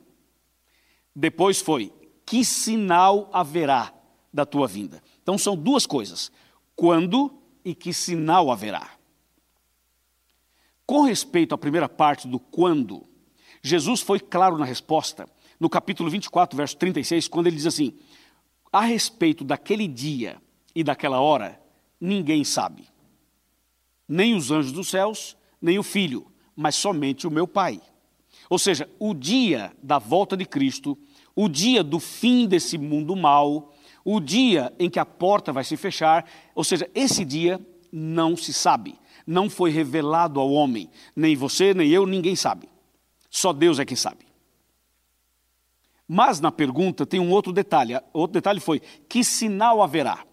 Depois 1.16 1.62
foi: 1.62 1.94
Que 2.26 2.44
sinal 2.44 3.30
haverá 3.32 3.90
da 4.30 4.44
tua 4.44 4.68
vinda? 4.68 5.02
Então 5.22 5.38
são 5.38 5.56
duas 5.56 5.86
coisas: 5.86 6.30
quando 6.74 7.42
e 7.64 7.74
que 7.74 7.92
sinal 7.92 8.50
haverá. 8.50 8.90
Com 10.84 11.02
respeito 11.02 11.54
à 11.54 11.58
primeira 11.58 11.88
parte 11.88 12.26
do 12.26 12.38
quando, 12.38 13.06
Jesus 13.62 14.00
foi 14.00 14.18
claro 14.18 14.58
na 14.58 14.64
resposta, 14.64 15.28
no 15.58 15.70
capítulo 15.70 16.10
24, 16.10 16.56
verso 16.56 16.76
36, 16.76 17.28
quando 17.28 17.46
ele 17.46 17.56
diz 17.56 17.66
assim: 17.66 17.96
A 18.72 18.80
respeito 18.80 19.44
daquele 19.44 19.86
dia 19.86 20.42
e 20.74 20.82
daquela 20.82 21.20
hora, 21.20 21.60
ninguém 22.00 22.44
sabe 22.44 22.92
nem 24.12 24.34
os 24.34 24.50
anjos 24.50 24.72
dos 24.72 24.88
céus, 24.88 25.34
nem 25.60 25.78
o 25.78 25.82
filho, 25.82 26.26
mas 26.54 26.74
somente 26.74 27.26
o 27.26 27.30
meu 27.30 27.48
Pai. 27.48 27.80
Ou 28.50 28.58
seja, 28.58 28.86
o 28.98 29.14
dia 29.14 29.72
da 29.82 29.98
volta 29.98 30.36
de 30.36 30.44
Cristo, 30.44 30.98
o 31.34 31.48
dia 31.48 31.82
do 31.82 31.98
fim 31.98 32.46
desse 32.46 32.76
mundo 32.76 33.16
mal, 33.16 33.71
o 34.04 34.20
dia 34.20 34.72
em 34.78 34.90
que 34.90 34.98
a 34.98 35.06
porta 35.06 35.52
vai 35.52 35.64
se 35.64 35.76
fechar, 35.76 36.24
ou 36.54 36.64
seja, 36.64 36.88
esse 36.94 37.24
dia 37.24 37.60
não 37.90 38.36
se 38.36 38.52
sabe, 38.52 38.98
não 39.26 39.48
foi 39.48 39.70
revelado 39.70 40.40
ao 40.40 40.50
homem, 40.50 40.90
nem 41.14 41.36
você, 41.36 41.74
nem 41.74 41.88
eu, 41.90 42.06
ninguém 42.06 42.34
sabe. 42.34 42.68
Só 43.30 43.52
Deus 43.52 43.78
é 43.78 43.84
quem 43.84 43.96
sabe. 43.96 44.26
Mas 46.06 46.40
na 46.40 46.52
pergunta 46.52 47.06
tem 47.06 47.18
um 47.18 47.30
outro 47.30 47.52
detalhe. 47.52 47.98
Outro 48.12 48.34
detalhe 48.34 48.60
foi: 48.60 48.80
que 49.08 49.24
sinal 49.24 49.82
haverá? 49.82 50.24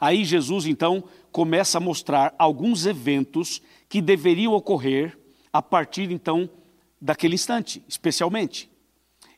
Aí 0.00 0.24
Jesus 0.24 0.64
então 0.64 1.04
começa 1.30 1.76
a 1.76 1.80
mostrar 1.80 2.34
alguns 2.38 2.86
eventos 2.86 3.60
que 3.88 4.00
deveriam 4.00 4.54
ocorrer 4.54 5.18
a 5.52 5.60
partir 5.60 6.10
então 6.10 6.48
daquele 7.00 7.34
instante, 7.34 7.82
especialmente. 7.88 8.70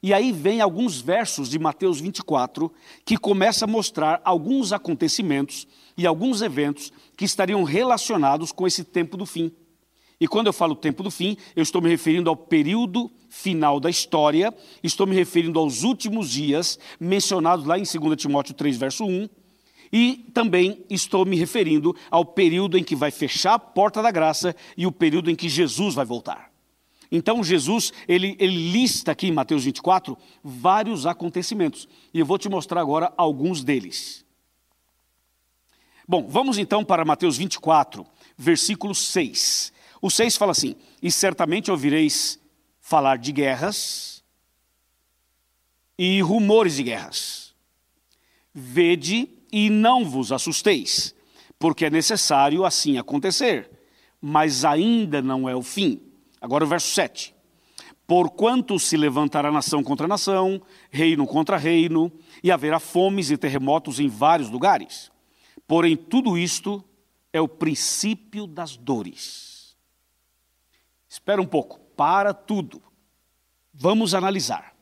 E 0.02 0.14
aí 0.14 0.32
vem 0.32 0.60
alguns 0.62 1.00
versos 1.00 1.50
de 1.50 1.58
Mateus 1.58 2.00
24 2.00 2.72
que 3.04 3.18
começa 3.18 3.66
a 3.66 3.68
mostrar 3.68 4.20
alguns 4.24 4.72
acontecimentos 4.72 5.68
e 5.96 6.06
alguns 6.06 6.40
eventos 6.40 6.90
que 7.16 7.24
estariam 7.24 7.62
relacionados 7.64 8.50
com 8.50 8.66
esse 8.66 8.82
tempo 8.82 9.16
do 9.16 9.26
fim. 9.26 9.52
E 10.18 10.26
quando 10.26 10.46
eu 10.46 10.52
falo 10.52 10.74
tempo 10.74 11.02
do 11.02 11.10
fim, 11.10 11.36
eu 11.54 11.62
estou 11.62 11.82
me 11.82 11.88
referindo 11.88 12.30
ao 12.30 12.36
período 12.36 13.10
final 13.28 13.78
da 13.78 13.88
história, 13.88 14.54
estou 14.82 15.06
me 15.06 15.14
referindo 15.14 15.58
aos 15.58 15.82
últimos 15.82 16.30
dias 16.30 16.78
mencionados 16.98 17.64
lá 17.64 17.78
em 17.78 17.82
2 17.82 18.16
Timóteo 18.16 18.54
3, 18.54 18.76
verso 18.76 19.04
1, 19.04 19.28
e 19.92 20.30
também 20.32 20.84
estou 20.88 21.24
me 21.24 21.36
referindo 21.36 21.96
ao 22.10 22.24
período 22.24 22.78
em 22.78 22.84
que 22.84 22.94
vai 22.94 23.10
fechar 23.10 23.54
a 23.54 23.58
porta 23.58 24.02
da 24.02 24.10
graça 24.10 24.54
e 24.76 24.86
o 24.86 24.92
período 24.92 25.30
em 25.30 25.34
que 25.34 25.48
Jesus 25.48 25.94
vai 25.94 26.04
voltar. 26.04 26.49
Então 27.10 27.42
Jesus, 27.42 27.92
ele, 28.06 28.36
ele 28.38 28.70
lista 28.72 29.12
aqui 29.12 29.26
em 29.26 29.32
Mateus 29.32 29.64
24 29.64 30.16
vários 30.44 31.06
acontecimentos. 31.06 31.88
E 32.14 32.20
eu 32.20 32.26
vou 32.26 32.38
te 32.38 32.48
mostrar 32.48 32.80
agora 32.80 33.12
alguns 33.16 33.64
deles. 33.64 34.24
Bom, 36.06 36.26
vamos 36.28 36.58
então 36.58 36.84
para 36.84 37.04
Mateus 37.04 37.36
24, 37.36 38.06
versículo 38.36 38.94
6. 38.94 39.72
O 40.00 40.10
6 40.10 40.36
fala 40.36 40.52
assim: 40.52 40.76
E 41.02 41.10
certamente 41.10 41.70
ouvireis 41.70 42.38
falar 42.80 43.18
de 43.18 43.32
guerras 43.32 44.24
e 45.98 46.20
rumores 46.22 46.76
de 46.76 46.82
guerras. 46.84 47.54
Vede 48.54 49.28
e 49.52 49.68
não 49.68 50.04
vos 50.04 50.32
assusteis, 50.32 51.14
porque 51.58 51.84
é 51.84 51.90
necessário 51.90 52.64
assim 52.64 52.98
acontecer, 52.98 53.70
mas 54.20 54.64
ainda 54.64 55.20
não 55.20 55.48
é 55.48 55.54
o 55.54 55.62
fim. 55.62 56.09
Agora 56.40 56.64
o 56.64 56.66
verso 56.66 56.88
7. 56.92 57.34
Porquanto 58.06 58.78
se 58.78 58.96
levantará 58.96 59.52
nação 59.52 59.84
contra 59.84 60.08
nação, 60.08 60.60
reino 60.90 61.26
contra 61.26 61.56
reino, 61.56 62.10
e 62.42 62.50
haverá 62.50 62.80
fomes 62.80 63.30
e 63.30 63.36
terremotos 63.36 64.00
em 64.00 64.08
vários 64.08 64.50
lugares. 64.50 65.12
Porém, 65.66 65.96
tudo 65.96 66.36
isto 66.36 66.84
é 67.32 67.40
o 67.40 67.46
princípio 67.46 68.46
das 68.46 68.76
dores. 68.76 69.76
Espera 71.08 71.40
um 71.40 71.46
pouco, 71.46 71.78
para 71.96 72.34
tudo. 72.34 72.82
Vamos 73.72 74.14
analisar. 74.14 74.74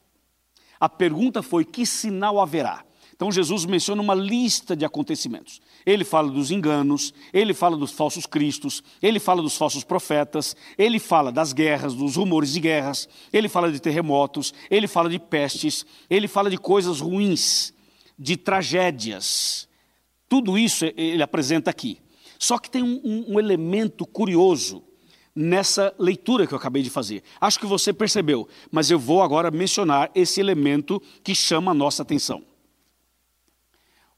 A 0.80 0.88
pergunta 0.88 1.42
foi: 1.42 1.64
que 1.64 1.84
sinal 1.84 2.40
haverá? 2.40 2.84
Então 3.18 3.32
Jesus 3.32 3.64
menciona 3.64 4.00
uma 4.00 4.14
lista 4.14 4.76
de 4.76 4.84
acontecimentos. 4.84 5.60
Ele 5.84 6.04
fala 6.04 6.30
dos 6.30 6.52
enganos, 6.52 7.12
ele 7.32 7.52
fala 7.52 7.76
dos 7.76 7.90
falsos 7.90 8.26
cristos, 8.26 8.80
ele 9.02 9.18
fala 9.18 9.42
dos 9.42 9.56
falsos 9.56 9.82
profetas, 9.82 10.54
ele 10.78 11.00
fala 11.00 11.32
das 11.32 11.52
guerras, 11.52 11.94
dos 11.94 12.14
rumores 12.14 12.52
de 12.52 12.60
guerras, 12.60 13.08
ele 13.32 13.48
fala 13.48 13.72
de 13.72 13.80
terremotos, 13.80 14.54
ele 14.70 14.86
fala 14.86 15.10
de 15.10 15.18
pestes, 15.18 15.84
ele 16.08 16.28
fala 16.28 16.48
de 16.48 16.56
coisas 16.56 17.00
ruins, 17.00 17.74
de 18.16 18.36
tragédias. 18.36 19.68
Tudo 20.28 20.56
isso 20.56 20.84
ele 20.96 21.20
apresenta 21.20 21.70
aqui. 21.70 21.98
Só 22.38 22.56
que 22.56 22.70
tem 22.70 22.84
um, 22.84 23.32
um 23.32 23.40
elemento 23.40 24.06
curioso 24.06 24.80
nessa 25.34 25.92
leitura 25.98 26.46
que 26.46 26.54
eu 26.54 26.58
acabei 26.58 26.84
de 26.84 26.90
fazer. 26.90 27.24
Acho 27.40 27.58
que 27.58 27.66
você 27.66 27.92
percebeu, 27.92 28.46
mas 28.70 28.92
eu 28.92 28.98
vou 28.98 29.24
agora 29.24 29.50
mencionar 29.50 30.08
esse 30.14 30.38
elemento 30.38 31.02
que 31.24 31.34
chama 31.34 31.72
a 31.72 31.74
nossa 31.74 32.02
atenção. 32.02 32.44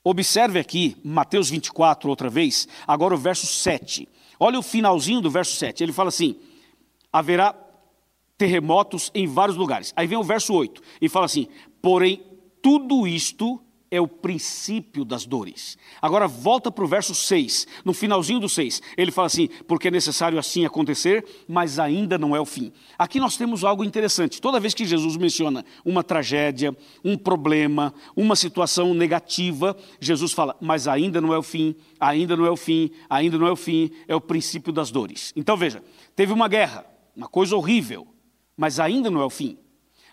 Observe 0.02 0.58
aqui, 0.58 0.96
Mateus 1.04 1.50
24, 1.50 2.08
outra 2.08 2.30
vez, 2.30 2.66
agora 2.86 3.14
o 3.14 3.18
verso 3.18 3.46
7. 3.46 4.08
Olha 4.38 4.58
o 4.58 4.62
finalzinho 4.62 5.20
do 5.20 5.30
verso 5.30 5.54
7. 5.56 5.82
Ele 5.82 5.92
fala 5.92 6.08
assim: 6.08 6.36
haverá 7.12 7.54
terremotos 8.38 9.10
em 9.14 9.26
vários 9.26 9.58
lugares. 9.58 9.92
Aí 9.94 10.06
vem 10.06 10.16
o 10.16 10.24
verso 10.24 10.54
8 10.54 10.80
e 11.02 11.08
fala 11.08 11.26
assim: 11.26 11.46
porém, 11.82 12.22
tudo 12.62 13.06
isto 13.06 13.60
é 13.90 14.00
o 14.00 14.06
princípio 14.06 15.04
das 15.04 15.26
dores. 15.26 15.76
Agora 16.00 16.28
volta 16.28 16.70
para 16.70 16.84
o 16.84 16.88
verso 16.88 17.14
6, 17.14 17.66
no 17.84 17.92
finalzinho 17.92 18.38
do 18.38 18.48
6, 18.48 18.80
ele 18.96 19.10
fala 19.10 19.26
assim: 19.26 19.48
porque 19.66 19.88
é 19.88 19.90
necessário 19.90 20.38
assim 20.38 20.64
acontecer, 20.64 21.24
mas 21.48 21.78
ainda 21.78 22.16
não 22.16 22.34
é 22.36 22.40
o 22.40 22.46
fim. 22.46 22.72
Aqui 22.98 23.18
nós 23.18 23.36
temos 23.36 23.64
algo 23.64 23.82
interessante. 23.82 24.40
Toda 24.40 24.60
vez 24.60 24.74
que 24.74 24.84
Jesus 24.84 25.16
menciona 25.16 25.64
uma 25.84 26.04
tragédia, 26.04 26.76
um 27.04 27.16
problema, 27.16 27.92
uma 28.14 28.36
situação 28.36 28.94
negativa, 28.94 29.76
Jesus 29.98 30.32
fala: 30.32 30.56
mas 30.60 30.86
ainda 30.86 31.20
não 31.20 31.34
é 31.34 31.38
o 31.38 31.42
fim, 31.42 31.74
ainda 31.98 32.36
não 32.36 32.46
é 32.46 32.50
o 32.50 32.56
fim, 32.56 32.90
ainda 33.08 33.36
não 33.36 33.46
é 33.46 33.52
o 33.52 33.56
fim, 33.56 33.90
é 34.06 34.14
o 34.14 34.20
princípio 34.20 34.72
das 34.72 34.90
dores. 34.90 35.32
Então 35.34 35.56
veja: 35.56 35.82
teve 36.14 36.32
uma 36.32 36.46
guerra, 36.46 36.86
uma 37.16 37.28
coisa 37.28 37.56
horrível, 37.56 38.06
mas 38.56 38.78
ainda 38.78 39.10
não 39.10 39.20
é 39.20 39.24
o 39.24 39.30
fim. 39.30 39.58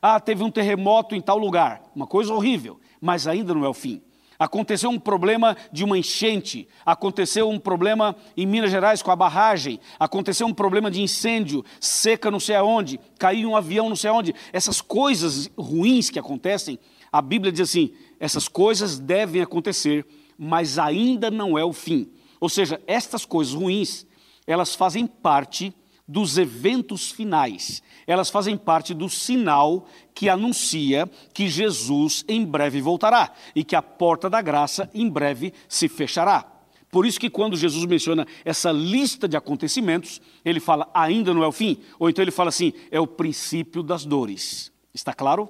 Ah, 0.01 0.19
teve 0.19 0.43
um 0.43 0.51
terremoto 0.51 1.15
em 1.15 1.21
tal 1.21 1.37
lugar, 1.37 1.81
uma 1.95 2.05
coisa 2.05 2.33
horrível, 2.33 2.79
mas 3.01 3.27
ainda 3.27 3.53
não 3.53 3.65
é 3.65 3.69
o 3.69 3.73
fim. 3.73 4.01
Aconteceu 4.39 4.91
um 4.91 4.99
problema 4.99 5.57
de 5.71 5.83
uma 5.83 5.97
enchente, 5.97 6.67
aconteceu 6.85 7.49
um 7.49 7.57
problema 7.57 8.15
em 8.35 8.45
Minas 8.45 8.69
Gerais 8.69 9.01
com 9.01 9.09
a 9.09 9.15
barragem, 9.15 9.79
aconteceu 9.99 10.45
um 10.45 10.53
problema 10.53 10.91
de 10.91 11.01
incêndio, 11.01 11.65
seca 11.79 12.29
não 12.29 12.39
sei 12.39 12.55
aonde, 12.55 12.99
caiu 13.17 13.49
um 13.49 13.55
avião 13.55 13.89
não 13.89 13.95
sei 13.95 14.11
aonde. 14.11 14.35
Essas 14.53 14.79
coisas 14.79 15.49
ruins 15.57 16.11
que 16.11 16.19
acontecem, 16.19 16.77
a 17.11 17.19
Bíblia 17.19 17.51
diz 17.51 17.61
assim: 17.61 17.93
essas 18.19 18.47
coisas 18.47 18.99
devem 18.99 19.41
acontecer, 19.41 20.05
mas 20.37 20.77
ainda 20.77 21.31
não 21.31 21.57
é 21.57 21.65
o 21.65 21.73
fim. 21.73 22.07
Ou 22.39 22.47
seja, 22.47 22.79
estas 22.85 23.25
coisas 23.25 23.55
ruins, 23.55 24.05
elas 24.45 24.75
fazem 24.75 25.07
parte 25.07 25.73
dos 26.07 26.37
eventos 26.37 27.11
finais. 27.11 27.83
Elas 28.05 28.29
fazem 28.29 28.55
parte 28.55 28.93
do 28.93 29.09
sinal 29.09 29.85
que 30.13 30.29
anuncia 30.29 31.09
que 31.33 31.49
Jesus 31.49 32.23
em 32.27 32.45
breve 32.45 32.79
voltará 32.79 33.33
e 33.53 33.63
que 33.63 33.75
a 33.75 33.81
porta 33.81 34.29
da 34.29 34.41
graça 34.41 34.89
em 34.93 35.09
breve 35.09 35.53
se 35.67 35.89
fechará. 35.89 36.53
Por 36.89 37.05
isso 37.05 37.19
que 37.19 37.29
quando 37.29 37.57
Jesus 37.57 37.85
menciona 37.85 38.25
essa 38.45 38.71
lista 38.71 39.27
de 39.27 39.35
acontecimentos, 39.35 40.21
ele 40.45 40.61
fala 40.61 40.89
ainda 40.93 41.33
não 41.33 41.43
é 41.43 41.47
o 41.47 41.51
fim, 41.51 41.77
ou 41.99 42.09
então 42.09 42.23
ele 42.23 42.31
fala 42.31 42.49
assim, 42.49 42.71
é 42.89 42.99
o 42.99 43.05
princípio 43.05 43.83
das 43.83 44.05
dores. 44.05 44.71
Está 44.93 45.13
claro? 45.13 45.49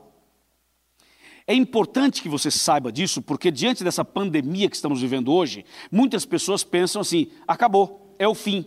É 1.46 1.54
importante 1.54 2.22
que 2.22 2.28
você 2.28 2.52
saiba 2.52 2.91
disso, 2.91 3.22
porque 3.22 3.50
diante 3.50 3.82
dessa 3.82 4.04
pandemia 4.04 4.70
que 4.70 4.76
estamos 4.76 5.00
vivendo 5.00 5.32
hoje, 5.32 5.63
muitas 5.89 6.26
pessoas 6.26 6.62
pensam 6.62 7.02
assim: 7.02 7.28
acabou, 7.48 8.13
é 8.20 8.28
o 8.28 8.36
fim. 8.36 8.65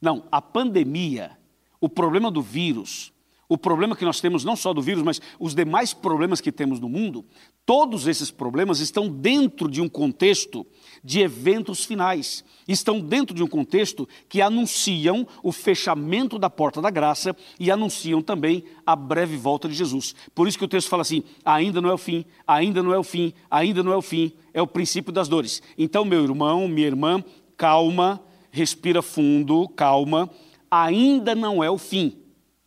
Não, 0.00 0.24
a 0.30 0.40
pandemia, 0.40 1.36
o 1.80 1.88
problema 1.88 2.30
do 2.30 2.40
vírus, 2.40 3.12
o 3.50 3.58
problema 3.58 3.96
que 3.96 4.04
nós 4.04 4.20
temos, 4.20 4.44
não 4.44 4.54
só 4.54 4.72
do 4.72 4.80
vírus, 4.80 5.02
mas 5.02 5.20
os 5.36 5.56
demais 5.56 5.92
problemas 5.92 6.40
que 6.40 6.52
temos 6.52 6.78
no 6.78 6.88
mundo, 6.88 7.24
todos 7.66 8.06
esses 8.06 8.30
problemas 8.30 8.78
estão 8.78 9.08
dentro 9.08 9.68
de 9.68 9.80
um 9.80 9.88
contexto 9.88 10.64
de 11.02 11.20
eventos 11.20 11.84
finais. 11.84 12.44
Estão 12.68 13.00
dentro 13.00 13.34
de 13.34 13.42
um 13.42 13.48
contexto 13.48 14.08
que 14.28 14.40
anunciam 14.40 15.26
o 15.42 15.50
fechamento 15.50 16.38
da 16.38 16.48
porta 16.48 16.80
da 16.80 16.90
graça 16.90 17.34
e 17.58 17.72
anunciam 17.72 18.22
também 18.22 18.62
a 18.86 18.94
breve 18.94 19.36
volta 19.36 19.68
de 19.68 19.74
Jesus. 19.74 20.14
Por 20.32 20.46
isso 20.46 20.56
que 20.56 20.64
o 20.64 20.68
texto 20.68 20.88
fala 20.88 21.02
assim: 21.02 21.24
ainda 21.44 21.80
não 21.80 21.90
é 21.90 21.94
o 21.94 21.98
fim, 21.98 22.24
ainda 22.46 22.84
não 22.84 22.94
é 22.94 22.98
o 22.98 23.04
fim, 23.04 23.34
ainda 23.50 23.82
não 23.82 23.92
é 23.92 23.96
o 23.96 24.02
fim, 24.02 24.32
é 24.54 24.62
o 24.62 24.66
princípio 24.66 25.12
das 25.12 25.26
dores. 25.26 25.60
Então, 25.76 26.04
meu 26.04 26.22
irmão, 26.22 26.68
minha 26.68 26.86
irmã, 26.86 27.24
calma 27.56 28.22
respira 28.50 29.02
fundo, 29.02 29.68
calma, 29.68 30.30
ainda 30.70 31.34
não 31.34 31.62
é 31.62 31.70
o 31.70 31.78
fim, 31.78 32.18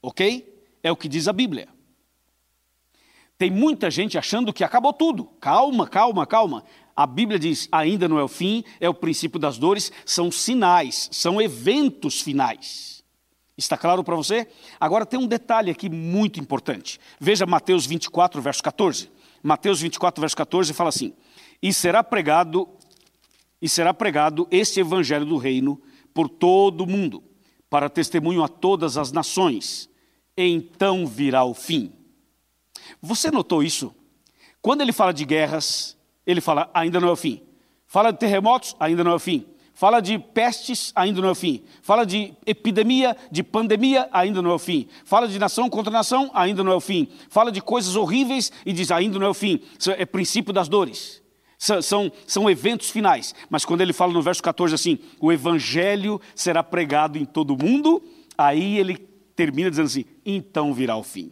ok? 0.02 0.64
É 0.82 0.92
o 0.92 0.96
que 0.96 1.08
diz 1.08 1.28
a 1.28 1.34
Bíblia. 1.34 1.68
Tem 3.38 3.50
muita 3.50 3.90
gente 3.92 4.18
achando 4.18 4.54
que 4.54 4.64
acabou 4.64 4.94
tudo. 4.94 5.26
Calma, 5.40 5.88
calma, 5.88 6.26
calma. 6.26 6.64
A 6.96 7.06
Bíblia 7.06 7.40
diz: 7.40 7.68
ainda 7.72 8.08
não 8.08 8.20
é 8.20 8.24
o 8.24 8.28
fim, 8.28 8.64
é 8.80 8.88
o 8.88 8.94
princípio 8.94 9.40
das 9.40 9.58
dores, 9.58 9.92
são 10.06 10.32
sinais, 10.32 11.10
são 11.12 11.42
eventos 11.42 12.22
finais. 12.22 13.04
Está 13.58 13.78
claro 13.78 14.04
para 14.04 14.16
você? 14.16 14.48
Agora 14.80 15.06
tem 15.06 15.20
um 15.20 15.28
detalhe 15.28 15.70
aqui 15.70 15.90
muito 15.90 16.40
importante. 16.40 17.00
Veja 17.20 17.46
Mateus 17.46 17.86
24, 17.86 18.42
verso 18.42 18.64
14. 18.64 19.12
Mateus 19.42 19.82
24, 19.82 20.22
verso 20.22 20.38
14 20.38 20.74
fala 20.74 20.90
assim: 20.90 21.14
E 21.62 21.74
será 21.74 22.04
pregado 22.04 22.68
e 23.64 23.70
será 23.70 23.94
pregado 23.94 24.46
este 24.52 24.82
evangelho 24.82 25.26
do 25.26 25.38
reino 25.38 25.82
por 26.14 26.28
todo 26.28 26.82
o 26.82 26.86
mundo, 26.86 27.24
para 27.70 27.90
testemunho 27.90 28.44
a 28.44 28.50
todas 28.50 28.98
as 28.98 29.14
nações. 29.14 29.90
Então 30.36 31.08
virá 31.08 31.46
o 31.46 31.54
fim. 31.54 31.94
Você 33.02 33.32
notou 33.32 33.64
isso? 33.64 33.96
Quando 34.62 34.82
ele 34.82 34.92
fala 34.92 35.14
de 35.14 35.24
guerras, 35.24 35.98
ele 36.28 36.42
fala 36.42 36.70
ainda 36.74 37.00
não 37.00 37.08
é 37.08 37.12
o 37.14 37.16
fim. 37.16 37.42
Fala 37.88 38.12
de 38.12 38.20
terremotos, 38.20 38.76
ainda 38.78 39.02
não 39.02 39.12
é 39.12 39.16
o 39.16 39.20
fim. 39.20 39.46
Fala 39.74 40.02
de 40.02 40.20
pestes, 40.20 40.92
ainda 40.94 41.22
não 41.22 41.30
é 41.30 41.32
o 41.32 41.36
fim. 41.36 41.64
Fala 41.82 42.06
de 42.06 42.34
epidemia, 42.46 43.16
de 43.32 43.44
pandemia, 43.44 44.10
ainda 44.12 44.42
não 44.42 44.52
é 44.52 44.56
o 44.56 44.60
fim. 44.60 44.90
Fala 45.06 45.26
de 45.26 45.40
nação 45.40 45.70
contra 45.70 45.90
nação, 45.90 46.30
ainda 46.34 46.66
não 46.66 46.74
é 46.74 46.76
o 46.76 46.82
fim. 46.82 47.08
Fala 47.30 47.50
de 47.50 47.62
coisas 47.62 47.96
horríveis 47.96 48.52
e 48.66 48.74
diz 48.74 48.92
ainda 48.92 49.18
não 49.18 49.28
é 49.28 49.30
o 49.30 49.34
fim. 49.34 49.62
Isso 49.80 49.90
é 49.90 50.06
princípio 50.06 50.52
das 50.52 50.68
dores 50.68 51.23
são, 51.64 51.82
são, 51.82 52.12
são 52.28 52.50
eventos 52.50 52.90
finais. 52.90 53.34
Mas 53.50 53.64
quando 53.64 53.80
ele 53.80 53.94
fala 53.94 54.12
no 54.12 54.22
verso 54.22 54.44
14 54.44 54.76
assim, 54.76 55.00
o 55.18 55.32
evangelho 55.32 56.20
será 56.36 56.62
pregado 56.62 57.18
em 57.18 57.24
todo 57.24 57.54
o 57.54 57.58
mundo, 57.58 58.04
aí 58.38 58.78
ele 58.78 58.98
termina 59.34 59.70
dizendo 59.70 59.86
assim, 59.86 60.04
então 60.26 60.74
virá 60.74 60.98
o 60.98 61.04
fim. 61.04 61.32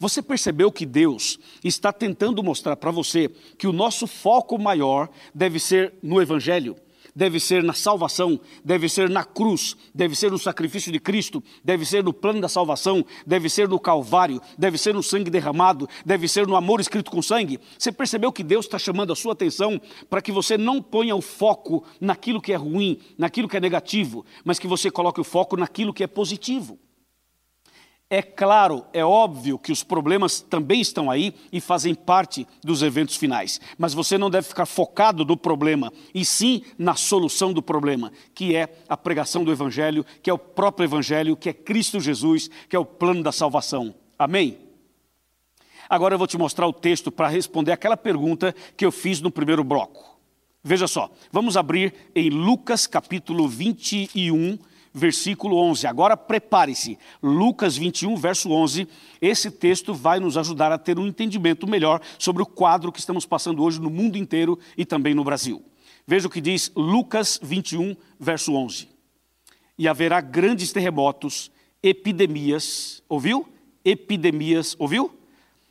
Você 0.00 0.20
percebeu 0.20 0.72
que 0.72 0.84
Deus 0.84 1.38
está 1.62 1.92
tentando 1.92 2.42
mostrar 2.42 2.74
para 2.74 2.90
você 2.90 3.28
que 3.56 3.68
o 3.68 3.72
nosso 3.72 4.08
foco 4.08 4.58
maior 4.58 5.08
deve 5.32 5.60
ser 5.60 5.94
no 6.02 6.20
evangelho? 6.20 6.76
Deve 7.16 7.40
ser 7.40 7.62
na 7.62 7.72
salvação, 7.72 8.38
deve 8.62 8.90
ser 8.90 9.08
na 9.08 9.24
cruz, 9.24 9.74
deve 9.94 10.14
ser 10.14 10.30
no 10.30 10.38
sacrifício 10.38 10.92
de 10.92 11.00
Cristo, 11.00 11.42
deve 11.64 11.86
ser 11.86 12.04
no 12.04 12.12
plano 12.12 12.42
da 12.42 12.48
salvação, 12.48 13.04
deve 13.26 13.48
ser 13.48 13.66
no 13.66 13.80
Calvário, 13.80 14.40
deve 14.58 14.76
ser 14.76 14.92
no 14.92 15.02
sangue 15.02 15.30
derramado, 15.30 15.88
deve 16.04 16.28
ser 16.28 16.46
no 16.46 16.54
amor 16.54 16.78
escrito 16.78 17.10
com 17.10 17.22
sangue. 17.22 17.58
Você 17.78 17.90
percebeu 17.90 18.30
que 18.30 18.44
Deus 18.44 18.66
está 18.66 18.78
chamando 18.78 19.14
a 19.14 19.16
sua 19.16 19.32
atenção 19.32 19.80
para 20.10 20.20
que 20.20 20.30
você 20.30 20.58
não 20.58 20.82
ponha 20.82 21.16
o 21.16 21.22
foco 21.22 21.82
naquilo 21.98 22.40
que 22.40 22.52
é 22.52 22.56
ruim, 22.56 22.98
naquilo 23.16 23.48
que 23.48 23.56
é 23.56 23.60
negativo, 23.60 24.24
mas 24.44 24.58
que 24.58 24.66
você 24.66 24.90
coloque 24.90 25.20
o 25.20 25.24
foco 25.24 25.56
naquilo 25.56 25.94
que 25.94 26.04
é 26.04 26.06
positivo. 26.06 26.78
É 28.08 28.22
claro, 28.22 28.84
é 28.92 29.04
óbvio 29.04 29.58
que 29.58 29.72
os 29.72 29.82
problemas 29.82 30.40
também 30.40 30.80
estão 30.80 31.10
aí 31.10 31.34
e 31.50 31.60
fazem 31.60 31.92
parte 31.92 32.46
dos 32.62 32.80
eventos 32.80 33.16
finais, 33.16 33.60
mas 33.76 33.94
você 33.94 34.16
não 34.16 34.30
deve 34.30 34.46
ficar 34.46 34.64
focado 34.64 35.24
no 35.24 35.36
problema, 35.36 35.92
e 36.14 36.24
sim 36.24 36.62
na 36.78 36.94
solução 36.94 37.52
do 37.52 37.60
problema, 37.60 38.12
que 38.32 38.54
é 38.54 38.68
a 38.88 38.96
pregação 38.96 39.42
do 39.42 39.50
Evangelho, 39.50 40.06
que 40.22 40.30
é 40.30 40.32
o 40.32 40.38
próprio 40.38 40.84
Evangelho, 40.84 41.36
que 41.36 41.48
é 41.48 41.52
Cristo 41.52 41.98
Jesus, 41.98 42.48
que 42.68 42.76
é 42.76 42.78
o 42.78 42.84
plano 42.84 43.24
da 43.24 43.32
salvação. 43.32 43.92
Amém? 44.16 44.56
Agora 45.88 46.14
eu 46.14 46.18
vou 46.18 46.28
te 46.28 46.38
mostrar 46.38 46.68
o 46.68 46.72
texto 46.72 47.10
para 47.10 47.26
responder 47.26 47.72
aquela 47.72 47.96
pergunta 47.96 48.54
que 48.76 48.86
eu 48.86 48.92
fiz 48.92 49.20
no 49.20 49.32
primeiro 49.32 49.64
bloco. 49.64 50.16
Veja 50.62 50.86
só, 50.86 51.10
vamos 51.32 51.56
abrir 51.56 51.92
em 52.14 52.30
Lucas 52.30 52.86
capítulo 52.86 53.48
21, 53.48 54.50
versículo 54.50 54.75
11. 54.96 55.86
Agora 55.86 56.16
prepare-se. 56.16 56.98
Lucas 57.22 57.76
21, 57.76 58.16
verso 58.16 58.50
11. 58.50 58.88
Esse 59.20 59.50
texto 59.50 59.94
vai 59.94 60.18
nos 60.18 60.36
ajudar 60.36 60.72
a 60.72 60.78
ter 60.78 60.98
um 60.98 61.06
entendimento 61.06 61.66
melhor 61.66 62.00
sobre 62.18 62.42
o 62.42 62.46
quadro 62.46 62.90
que 62.90 62.98
estamos 62.98 63.26
passando 63.26 63.62
hoje 63.62 63.80
no 63.80 63.90
mundo 63.90 64.16
inteiro 64.16 64.58
e 64.76 64.84
também 64.84 65.14
no 65.14 65.24
Brasil. 65.24 65.62
Veja 66.06 66.26
o 66.26 66.30
que 66.30 66.40
diz 66.40 66.70
Lucas 66.74 67.38
21, 67.42 67.96
verso 68.18 68.54
11. 68.54 68.88
E 69.78 69.86
haverá 69.86 70.20
grandes 70.20 70.72
terremotos, 70.72 71.50
epidemias, 71.82 73.02
ouviu? 73.08 73.46
Epidemias, 73.84 74.74
ouviu? 74.78 75.18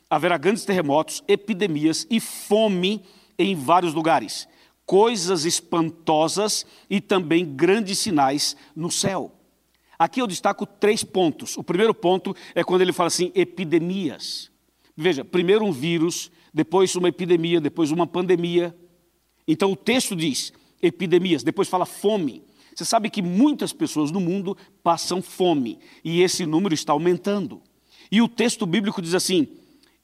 Haverá 0.08 0.38
grandes 0.38 0.64
terremotos, 0.64 1.24
epidemias 1.26 2.06
e 2.08 2.20
fome 2.20 3.02
em 3.38 3.54
vários 3.54 3.92
lugares 3.92 4.46
coisas 4.86 5.44
espantosas 5.44 6.64
e 6.88 7.00
também 7.00 7.44
grandes 7.44 7.98
sinais 7.98 8.56
no 8.74 8.90
céu. 8.90 9.32
Aqui 9.98 10.22
eu 10.22 10.26
destaco 10.26 10.64
três 10.64 11.02
pontos. 11.02 11.56
O 11.56 11.64
primeiro 11.64 11.92
ponto 11.92 12.34
é 12.54 12.62
quando 12.62 12.82
ele 12.82 12.92
fala 12.92 13.08
assim: 13.08 13.32
epidemias. 13.34 14.50
Veja, 14.96 15.24
primeiro 15.24 15.64
um 15.64 15.72
vírus, 15.72 16.30
depois 16.54 16.94
uma 16.94 17.08
epidemia, 17.08 17.60
depois 17.60 17.90
uma 17.90 18.06
pandemia. 18.06 18.74
Então 19.46 19.72
o 19.72 19.76
texto 19.76 20.14
diz 20.14 20.52
epidemias, 20.80 21.42
depois 21.42 21.68
fala 21.68 21.84
fome. 21.84 22.42
Você 22.74 22.84
sabe 22.84 23.08
que 23.08 23.22
muitas 23.22 23.72
pessoas 23.72 24.10
no 24.10 24.20
mundo 24.20 24.56
passam 24.82 25.22
fome 25.22 25.78
e 26.04 26.22
esse 26.22 26.44
número 26.44 26.74
está 26.74 26.92
aumentando. 26.92 27.62
E 28.12 28.20
o 28.20 28.28
texto 28.28 28.66
bíblico 28.66 29.00
diz 29.02 29.14
assim: 29.14 29.48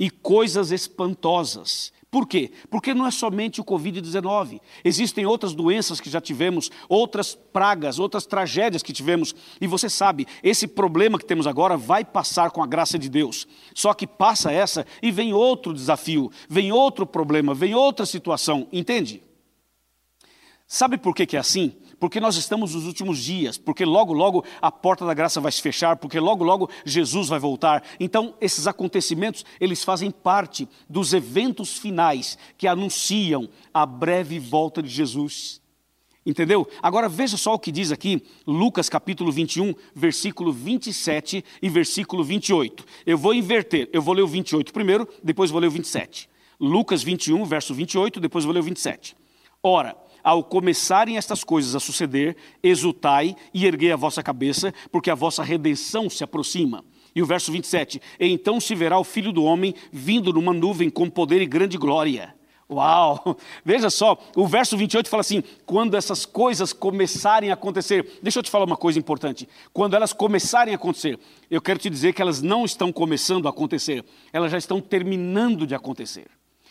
e 0.00 0.10
coisas 0.10 0.70
espantosas. 0.72 1.92
Por 2.12 2.28
quê? 2.28 2.52
Porque 2.68 2.92
não 2.92 3.06
é 3.06 3.10
somente 3.10 3.58
o 3.58 3.64
Covid-19. 3.64 4.60
Existem 4.84 5.24
outras 5.24 5.54
doenças 5.54 5.98
que 5.98 6.10
já 6.10 6.20
tivemos, 6.20 6.70
outras 6.86 7.34
pragas, 7.34 7.98
outras 7.98 8.26
tragédias 8.26 8.82
que 8.82 8.92
tivemos. 8.92 9.34
E 9.58 9.66
você 9.66 9.88
sabe, 9.88 10.26
esse 10.42 10.68
problema 10.68 11.18
que 11.18 11.24
temos 11.24 11.46
agora 11.46 11.74
vai 11.74 12.04
passar 12.04 12.50
com 12.50 12.62
a 12.62 12.66
graça 12.66 12.98
de 12.98 13.08
Deus. 13.08 13.48
Só 13.74 13.94
que 13.94 14.06
passa 14.06 14.52
essa 14.52 14.86
e 15.02 15.10
vem 15.10 15.32
outro 15.32 15.72
desafio, 15.72 16.30
vem 16.50 16.70
outro 16.70 17.06
problema, 17.06 17.54
vem 17.54 17.74
outra 17.74 18.04
situação. 18.04 18.68
Entende? 18.70 19.22
Sabe 20.66 20.98
por 20.98 21.14
que, 21.14 21.24
que 21.24 21.38
é 21.38 21.40
assim? 21.40 21.74
Porque 22.02 22.18
nós 22.18 22.34
estamos 22.34 22.74
nos 22.74 22.84
últimos 22.84 23.16
dias, 23.22 23.56
porque 23.56 23.84
logo, 23.84 24.12
logo 24.12 24.44
a 24.60 24.72
porta 24.72 25.06
da 25.06 25.14
graça 25.14 25.40
vai 25.40 25.52
se 25.52 25.62
fechar, 25.62 25.94
porque 25.98 26.18
logo, 26.18 26.42
logo 26.42 26.68
Jesus 26.84 27.28
vai 27.28 27.38
voltar. 27.38 27.84
Então, 28.00 28.34
esses 28.40 28.66
acontecimentos, 28.66 29.44
eles 29.60 29.84
fazem 29.84 30.10
parte 30.10 30.68
dos 30.90 31.12
eventos 31.12 31.78
finais 31.78 32.36
que 32.58 32.66
anunciam 32.66 33.48
a 33.72 33.86
breve 33.86 34.40
volta 34.40 34.82
de 34.82 34.88
Jesus. 34.88 35.62
Entendeu? 36.26 36.68
Agora 36.82 37.08
veja 37.08 37.36
só 37.36 37.54
o 37.54 37.58
que 37.58 37.70
diz 37.70 37.92
aqui, 37.92 38.20
Lucas 38.44 38.88
capítulo 38.88 39.30
21, 39.30 39.72
versículo 39.94 40.52
27 40.52 41.44
e 41.62 41.68
versículo 41.68 42.24
28. 42.24 42.84
Eu 43.06 43.16
vou 43.16 43.32
inverter, 43.32 43.88
eu 43.92 44.02
vou 44.02 44.12
ler 44.12 44.22
o 44.22 44.26
28 44.26 44.72
primeiro, 44.72 45.08
depois 45.22 45.52
vou 45.52 45.60
ler 45.60 45.68
o 45.68 45.70
27. 45.70 46.28
Lucas 46.58 47.00
21, 47.00 47.44
verso 47.44 47.72
28, 47.72 48.18
depois 48.18 48.44
vou 48.44 48.52
ler 48.52 48.58
o 48.58 48.64
27. 48.64 49.14
Ora, 49.62 49.96
ao 50.22 50.44
começarem 50.44 51.16
estas 51.16 51.44
coisas 51.44 51.74
a 51.74 51.80
suceder, 51.80 52.36
exultai 52.62 53.36
e 53.52 53.66
erguei 53.66 53.92
a 53.92 53.96
vossa 53.96 54.22
cabeça, 54.22 54.72
porque 54.90 55.10
a 55.10 55.14
vossa 55.14 55.42
redenção 55.42 56.08
se 56.08 56.24
aproxima. 56.24 56.84
E 57.14 57.22
o 57.22 57.26
verso 57.26 57.52
27, 57.52 58.00
e 58.18 58.26
então 58.26 58.58
se 58.58 58.74
verá 58.74 58.98
o 58.98 59.04
Filho 59.04 59.32
do 59.32 59.44
Homem 59.44 59.74
vindo 59.92 60.32
numa 60.32 60.52
nuvem 60.52 60.88
com 60.88 61.10
poder 61.10 61.42
e 61.42 61.46
grande 61.46 61.76
glória. 61.76 62.34
Uau! 62.72 63.36
Veja 63.64 63.90
só, 63.90 64.18
o 64.34 64.46
verso 64.46 64.76
28 64.76 65.08
fala 65.08 65.20
assim: 65.20 65.42
quando 65.66 65.94
essas 65.94 66.24
coisas 66.24 66.72
começarem 66.72 67.50
a 67.50 67.54
acontecer. 67.54 68.18
Deixa 68.22 68.38
eu 68.38 68.42
te 68.42 68.50
falar 68.50 68.64
uma 68.64 68.76
coisa 68.76 68.98
importante. 68.98 69.48
Quando 69.72 69.94
elas 69.94 70.12
começarem 70.12 70.72
a 70.72 70.76
acontecer, 70.76 71.18
eu 71.50 71.60
quero 71.60 71.78
te 71.78 71.90
dizer 71.90 72.14
que 72.14 72.22
elas 72.22 72.40
não 72.40 72.64
estão 72.64 72.90
começando 72.90 73.46
a 73.46 73.50
acontecer, 73.50 74.04
elas 74.32 74.50
já 74.50 74.58
estão 74.58 74.80
terminando 74.80 75.66
de 75.66 75.74
acontecer. 75.74 76.26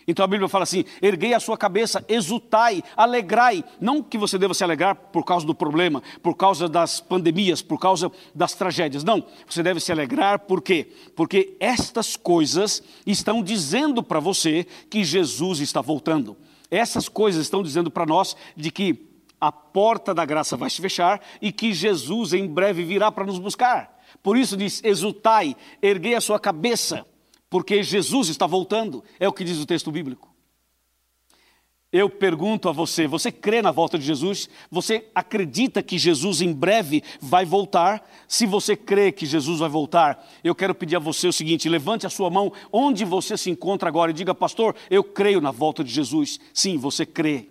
Então 0.07 0.23
a 0.23 0.27
Bíblia 0.27 0.49
fala 0.49 0.63
assim: 0.63 0.83
erguei 1.01 1.33
a 1.33 1.39
sua 1.39 1.57
cabeça, 1.57 2.03
exultai, 2.07 2.83
alegrai. 2.95 3.63
Não 3.79 4.01
que 4.01 4.17
você 4.17 4.37
deva 4.37 4.53
se 4.53 4.63
alegrar 4.63 4.95
por 4.95 5.23
causa 5.23 5.45
do 5.45 5.53
problema, 5.53 6.01
por 6.21 6.35
causa 6.35 6.67
das 6.67 6.99
pandemias, 6.99 7.61
por 7.61 7.79
causa 7.79 8.11
das 8.33 8.53
tragédias. 8.53 9.03
Não, 9.03 9.23
você 9.47 9.61
deve 9.61 9.79
se 9.79 9.91
alegrar 9.91 10.39
por 10.39 10.61
quê? 10.61 10.87
Porque 11.15 11.55
estas 11.59 12.15
coisas 12.15 12.81
estão 13.05 13.43
dizendo 13.43 14.01
para 14.01 14.19
você 14.19 14.65
que 14.89 15.03
Jesus 15.03 15.59
está 15.59 15.81
voltando. 15.81 16.35
Essas 16.69 17.09
coisas 17.09 17.43
estão 17.43 17.61
dizendo 17.61 17.91
para 17.91 18.05
nós 18.05 18.35
de 18.55 18.71
que 18.71 19.11
a 19.39 19.51
porta 19.51 20.13
da 20.13 20.23
graça 20.23 20.55
vai 20.55 20.69
se 20.69 20.81
fechar 20.81 21.19
e 21.41 21.51
que 21.51 21.73
Jesus 21.73 22.31
em 22.31 22.47
breve 22.47 22.83
virá 22.83 23.11
para 23.11 23.25
nos 23.25 23.39
buscar. 23.39 23.99
Por 24.21 24.37
isso 24.37 24.55
diz: 24.55 24.83
exultai, 24.83 25.55
erguei 25.81 26.15
a 26.15 26.21
sua 26.21 26.39
cabeça 26.39 27.05
porque 27.51 27.83
Jesus 27.83 28.29
está 28.29 28.47
voltando, 28.47 29.03
é 29.19 29.27
o 29.27 29.33
que 29.33 29.43
diz 29.43 29.59
o 29.59 29.65
texto 29.65 29.91
bíblico. 29.91 30.33
Eu 31.91 32.09
pergunto 32.09 32.69
a 32.69 32.71
você: 32.71 33.05
você 33.05 33.29
crê 33.29 33.61
na 33.61 33.71
volta 33.71 33.99
de 33.99 34.05
Jesus? 34.05 34.49
Você 34.71 35.09
acredita 35.13 35.83
que 35.83 35.99
Jesus 35.99 36.39
em 36.39 36.53
breve 36.53 37.03
vai 37.19 37.43
voltar? 37.43 38.09
Se 38.25 38.45
você 38.45 38.77
crê 38.77 39.11
que 39.11 39.25
Jesus 39.25 39.59
vai 39.59 39.67
voltar, 39.67 40.25
eu 40.41 40.55
quero 40.55 40.73
pedir 40.73 40.95
a 40.95 40.99
você 40.99 41.27
o 41.27 41.33
seguinte: 41.33 41.67
levante 41.67 42.07
a 42.07 42.09
sua 42.09 42.29
mão 42.29 42.53
onde 42.71 43.03
você 43.03 43.35
se 43.35 43.49
encontra 43.49 43.89
agora 43.89 44.11
e 44.11 44.13
diga, 44.13 44.33
pastor, 44.33 44.73
eu 44.89 45.03
creio 45.03 45.41
na 45.41 45.51
volta 45.51 45.83
de 45.83 45.91
Jesus. 45.91 46.39
Sim, 46.53 46.77
você 46.77 47.05
crê. 47.05 47.49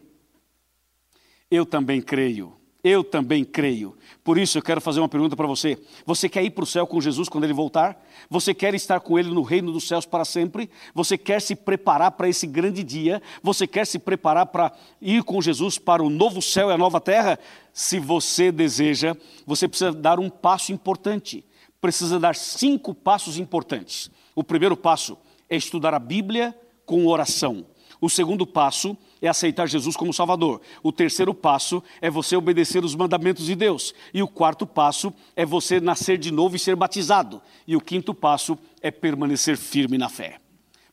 Eu 1.50 1.66
também 1.66 2.00
creio. 2.00 2.56
Eu 2.82 3.04
também 3.04 3.44
creio. 3.44 3.94
Por 4.22 4.36
isso 4.36 4.58
eu 4.58 4.62
quero 4.62 4.80
fazer 4.80 5.00
uma 5.00 5.08
pergunta 5.08 5.34
para 5.34 5.46
você. 5.46 5.78
Você 6.04 6.28
quer 6.28 6.42
ir 6.42 6.50
para 6.50 6.64
o 6.64 6.66
céu 6.66 6.86
com 6.86 7.00
Jesus 7.00 7.28
quando 7.28 7.44
ele 7.44 7.52
voltar? 7.52 8.00
Você 8.28 8.52
quer 8.52 8.74
estar 8.74 9.00
com 9.00 9.18
ele 9.18 9.30
no 9.30 9.42
reino 9.42 9.72
dos 9.72 9.88
céus 9.88 10.04
para 10.04 10.24
sempre? 10.24 10.70
Você 10.94 11.16
quer 11.16 11.40
se 11.40 11.56
preparar 11.56 12.12
para 12.12 12.28
esse 12.28 12.46
grande 12.46 12.82
dia? 12.82 13.22
Você 13.42 13.66
quer 13.66 13.86
se 13.86 13.98
preparar 13.98 14.46
para 14.46 14.72
ir 15.00 15.22
com 15.24 15.40
Jesus 15.40 15.78
para 15.78 16.02
o 16.02 16.10
novo 16.10 16.42
céu 16.42 16.70
e 16.70 16.72
a 16.72 16.78
nova 16.78 17.00
terra? 17.00 17.38
Se 17.72 17.98
você 17.98 18.52
deseja, 18.52 19.16
você 19.46 19.66
precisa 19.66 19.92
dar 19.92 20.20
um 20.20 20.28
passo 20.28 20.70
importante. 20.70 21.44
Precisa 21.80 22.20
dar 22.20 22.34
cinco 22.34 22.94
passos 22.94 23.38
importantes. 23.38 24.10
O 24.34 24.44
primeiro 24.44 24.76
passo 24.76 25.16
é 25.48 25.56
estudar 25.56 25.94
a 25.94 25.98
Bíblia 25.98 26.54
com 26.84 27.06
oração. 27.06 27.64
O 28.00 28.08
segundo 28.08 28.46
passo 28.46 28.96
é 29.20 29.28
aceitar 29.28 29.68
Jesus 29.68 29.96
como 29.96 30.12
Salvador. 30.12 30.60
O 30.82 30.90
terceiro 30.90 31.34
passo 31.34 31.82
é 32.00 32.10
você 32.10 32.34
obedecer 32.34 32.82
os 32.84 32.94
mandamentos 32.94 33.44
de 33.44 33.54
Deus. 33.54 33.94
E 34.14 34.22
o 34.22 34.28
quarto 34.28 34.66
passo 34.66 35.12
é 35.36 35.44
você 35.44 35.80
nascer 35.80 36.16
de 36.16 36.30
novo 36.30 36.56
e 36.56 36.58
ser 36.58 36.74
batizado. 36.74 37.42
E 37.66 37.76
o 37.76 37.80
quinto 37.80 38.14
passo 38.14 38.58
é 38.80 38.90
permanecer 38.90 39.56
firme 39.56 39.98
na 39.98 40.08
fé. 40.08 40.38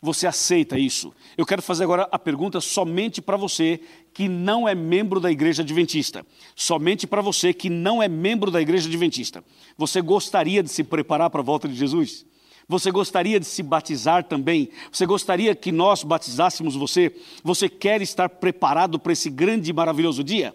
Você 0.02 0.28
aceita 0.28 0.78
isso? 0.78 1.12
Eu 1.36 1.46
quero 1.46 1.62
fazer 1.62 1.84
agora 1.84 2.08
a 2.12 2.20
pergunta 2.20 2.62
somente 2.62 3.22
para 3.22 3.36
você 3.36 3.80
que 4.14 4.28
não 4.28 4.68
é 4.68 4.76
membro 4.76 5.20
da 5.20 5.32
igreja 5.32 5.64
adventista. 5.64 6.26
Somente 6.56 7.08
para 7.08 7.22
você 7.22 7.54
que 7.54 7.70
não 7.70 8.04
é 8.04 8.08
membro 8.08 8.52
da 8.52 8.62
igreja 8.62 8.88
adventista. 8.88 9.44
Você 9.78 10.02
gostaria 10.02 10.62
de 10.62 10.70
se 10.70 10.84
preparar 10.84 11.30
para 11.30 11.42
a 11.42 11.44
volta 11.44 11.68
de 11.68 11.76
Jesus? 11.76 12.26
Você 12.70 12.92
gostaria 12.92 13.40
de 13.40 13.46
se 13.46 13.64
batizar 13.64 14.26
também? 14.26 14.70
Você 14.92 15.06
gostaria 15.06 15.56
que 15.56 15.72
nós 15.72 16.04
batizássemos 16.04 16.76
você? 16.76 17.16
Você 17.42 17.70
quer 17.70 18.02
estar 18.02 18.28
preparado 18.28 19.00
para 19.00 19.14
esse 19.14 19.30
grande 19.30 19.70
e 19.70 19.74
maravilhoso 19.74 20.22
dia? 20.22 20.54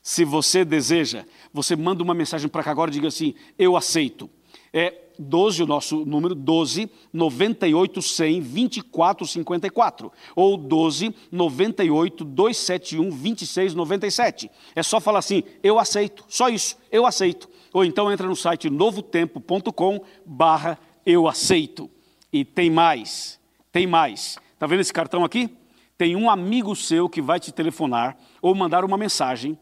Se 0.00 0.24
você 0.24 0.64
deseja, 0.64 1.24
você 1.52 1.74
manda 1.74 2.02
uma 2.02 2.14
mensagem 2.14 2.48
para 2.48 2.62
cá 2.62 2.70
agora 2.70 2.90
e 2.90 2.94
diga 2.94 3.08
assim: 3.08 3.34
Eu 3.58 3.76
aceito. 3.76 4.30
É 4.72 4.94
12, 5.18 5.64
o 5.64 5.66
nosso 5.66 6.04
número 6.04 6.34
12 6.34 6.88
98 7.12 8.00
100 8.00 8.40
24 8.40 9.26
54 9.26 10.12
ou 10.36 10.56
12 10.56 11.12
98 11.32 12.24
271 12.24 13.10
26 13.10 13.74
97. 13.74 14.48
É 14.76 14.82
só 14.82 15.00
falar 15.00 15.18
assim: 15.18 15.42
eu 15.62 15.78
aceito, 15.78 16.24
só 16.28 16.48
isso, 16.48 16.76
eu 16.92 17.04
aceito. 17.04 17.48
Ou 17.72 17.84
então 17.84 18.12
entra 18.12 18.28
no 18.28 18.36
site 18.36 18.70
novotempo.com/barra 18.70 20.78
eu 21.04 21.28
aceito. 21.28 21.90
E 22.32 22.44
tem 22.44 22.70
mais, 22.70 23.40
tem 23.72 23.86
mais. 23.86 24.38
Está 24.52 24.66
vendo 24.66 24.80
esse 24.80 24.92
cartão 24.92 25.24
aqui? 25.24 25.56
Tem 25.96 26.14
um 26.14 26.30
amigo 26.30 26.76
seu 26.76 27.08
que 27.08 27.20
vai 27.20 27.40
te 27.40 27.52
telefonar 27.52 28.16
ou 28.40 28.54
mandar 28.54 28.84
uma 28.84 28.96
mensagem 28.96 29.58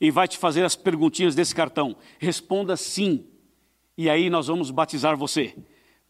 e 0.00 0.10
vai 0.10 0.28
te 0.28 0.38
fazer 0.38 0.64
as 0.64 0.76
perguntinhas 0.76 1.34
desse 1.34 1.54
cartão. 1.54 1.96
Responda 2.18 2.76
sim. 2.76 3.26
E 3.96 4.10
aí 4.10 4.28
nós 4.28 4.46
vamos 4.46 4.70
batizar 4.70 5.16
você, 5.16 5.56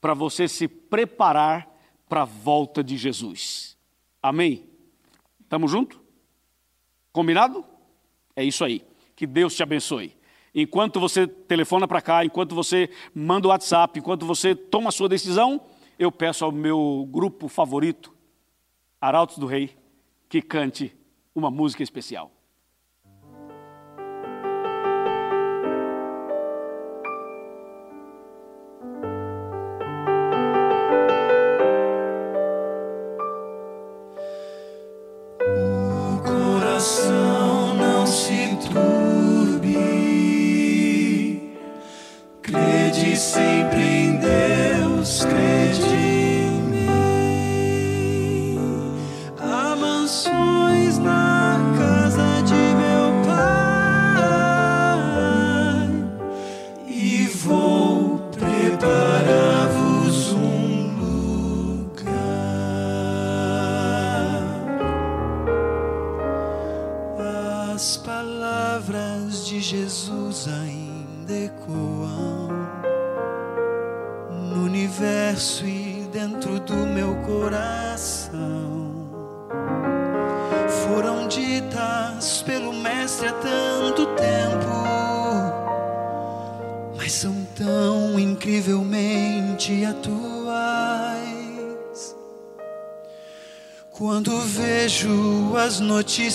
para 0.00 0.14
você 0.14 0.48
se 0.48 0.66
preparar 0.66 1.68
para 2.08 2.22
a 2.22 2.26
volta 2.26 2.82
de 2.82 2.96
Jesus. 2.96 3.76
Amém? 4.22 4.68
Estamos 5.40 5.70
juntos? 5.70 5.98
Combinado? 7.12 7.64
É 8.34 8.42
isso 8.44 8.64
aí. 8.64 8.84
Que 9.14 9.26
Deus 9.26 9.54
te 9.54 9.62
abençoe. 9.62 10.16
Enquanto 10.54 11.00
você 11.00 11.26
telefona 11.26 11.88
para 11.88 12.00
cá, 12.00 12.24
enquanto 12.24 12.54
você 12.54 12.88
manda 13.12 13.48
o 13.48 13.50
WhatsApp, 13.50 13.98
enquanto 13.98 14.24
você 14.24 14.54
toma 14.54 14.88
a 14.88 14.92
sua 14.92 15.08
decisão, 15.08 15.60
eu 15.98 16.12
peço 16.12 16.44
ao 16.44 16.52
meu 16.52 17.08
grupo 17.10 17.48
favorito, 17.48 18.14
Arautos 19.00 19.38
do 19.38 19.46
Rei, 19.46 19.76
que 20.28 20.40
cante 20.40 20.94
uma 21.34 21.50
música 21.50 21.82
especial. 21.82 22.30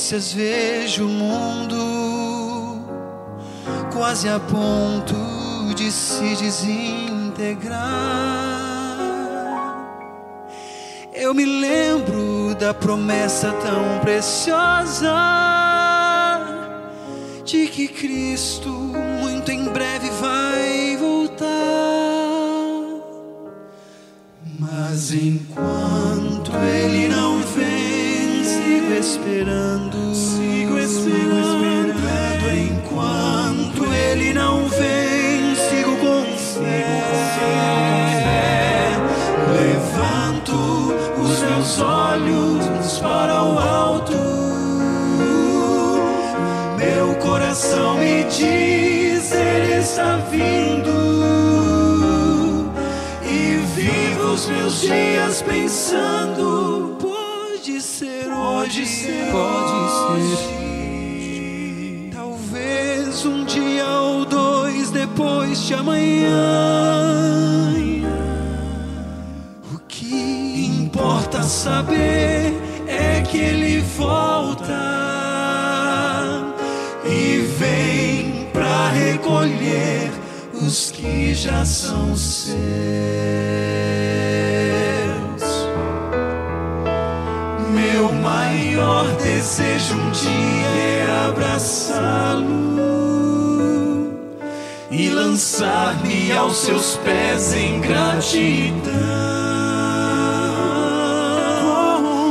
Notícias, 0.10 0.34
vejo 0.34 1.06
o 1.06 1.10
mundo 1.10 2.82
quase 3.94 4.28
a 4.28 4.40
ponto 4.40 5.16
de 5.76 5.92
se 5.92 6.36
desintegrar. 6.36 7.80
Eu 11.14 11.34
me 11.34 11.46
lembro 11.46 12.56
da 12.56 12.74
promessa 12.74 13.52
tão 13.52 14.00
preciosa 14.00 15.14
de 17.46 17.68
que 17.68 17.88
Cristo 17.88 18.70
muito 18.70 19.52
em 19.52 19.66
breve 19.66 20.10
vai 20.22 20.98
voltar. 20.98 21.50
Mas 24.60 25.12
enquanto 25.14 25.89
esperando, 29.00 30.14
sigo 30.14 30.78
esperando, 30.78 31.96
enquanto 32.52 33.94
Ele 33.94 34.34
não 34.34 34.68
vem, 34.68 35.56
sigo 35.56 35.96
com 35.98 36.26
fé. 36.36 36.86
Levanto 39.56 40.54
os 41.18 41.40
meus 41.40 41.80
olhos 41.80 43.00
para 43.00 43.42
o 43.42 43.58
alto, 43.58 44.18
meu 46.78 47.16
coração 47.16 47.98
me 47.98 48.26
diz 48.26 49.32
Ele 49.32 49.80
está 49.80 50.18
vindo. 50.30 50.90
E 53.24 53.62
vivo 53.76 54.34
os 54.34 54.46
meus 54.50 54.82
dias 54.82 55.42
pensando 55.42 56.79
pode 58.60 58.86
ser 58.86 59.32
pode 59.32 60.36
ser 60.36 62.10
talvez 62.14 63.26
um 63.26 63.46
dia 63.46 63.88
ou 63.88 64.26
dois 64.26 64.92
depois 64.92 65.66
de 65.66 65.74
amanhã 65.76 66.42
o 69.74 69.80
que 69.88 70.66
importa 70.76 71.42
saber 71.42 72.54
é 72.86 73.22
que 73.22 73.38
ele 73.38 73.80
volta 73.98 74.74
e 77.06 77.38
vem 77.58 78.50
pra 78.52 78.90
recolher 78.90 80.12
os 80.54 80.92
que 80.92 81.34
já 81.34 81.64
são 81.64 82.14
seus. 82.14 83.79
Maior 88.70 89.06
desejo 89.16 89.96
um 89.96 90.12
dia 90.12 90.68
é 90.68 91.28
abraçá-lo 91.28 92.70
e 94.92 95.10
lançar-me 95.10 96.32
aos 96.32 96.58
seus 96.58 96.96
pés 96.98 97.54
em 97.56 97.80
gratidão. 97.82 98.92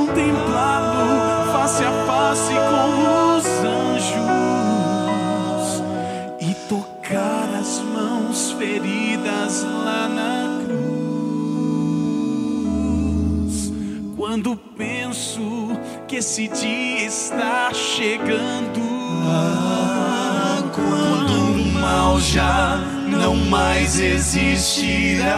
Contemplá-lo 0.07 1.53
face 1.53 1.85
a 1.85 1.93
face 2.07 2.53
com 2.53 3.37
os 3.37 3.47
anjos 3.65 4.23
e 6.41 6.55
tocar 6.69 7.49
as 7.59 7.81
mãos 7.81 8.53
feridas 8.53 9.65
lá 9.65 10.09
na 10.09 10.63
cruz. 10.65 10.79
Quando 14.17 14.57
penso 14.77 15.69
que 16.09 16.17
esse 16.17 16.49
dia 16.49 17.05
está 17.05 17.71
chegando, 17.75 18.81
quando 20.75 21.33
o 21.33 21.73
mal 21.75 22.19
já 22.19 22.79
não 23.07 23.37
mais 23.37 24.01
existirá, 24.01 25.29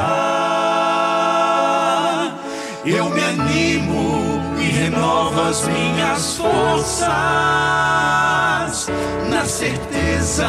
eu 2.87 3.11
me 3.11 3.21
animo 3.21 4.41
e 4.61 4.66
renovo 4.66 5.41
as 5.41 5.66
minhas 5.66 6.37
forças 6.37 7.11
na 9.29 9.45
certeza 9.45 10.47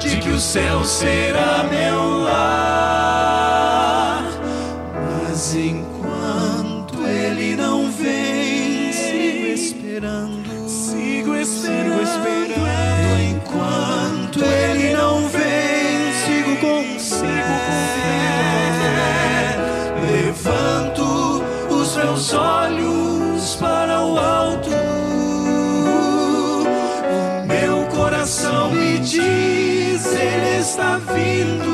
de 0.00 0.16
que 0.16 0.30
o 0.30 0.40
céu 0.40 0.84
será 0.84 1.62
meu 1.70 2.24
lar. 2.24 3.52
Mas 5.22 5.54
enquanto 5.54 5.91
esperando, 12.02 13.20
enquanto 13.30 14.42
ele 14.44 14.92
não 14.92 15.28
vem, 15.28 16.12
sigo 16.24 16.56
consigo 16.56 17.54
com 17.68 18.72
fé. 18.74 19.56
Levanto 20.10 21.42
os 21.70 21.96
meus 21.96 22.34
olhos 22.34 23.56
para 23.56 24.04
o 24.04 24.18
alto. 24.18 24.70
O 27.10 27.46
meu 27.46 27.86
coração 27.86 28.70
me 28.70 28.98
diz, 28.98 30.06
ele 30.06 30.58
está 30.60 30.98
vindo. 30.98 31.72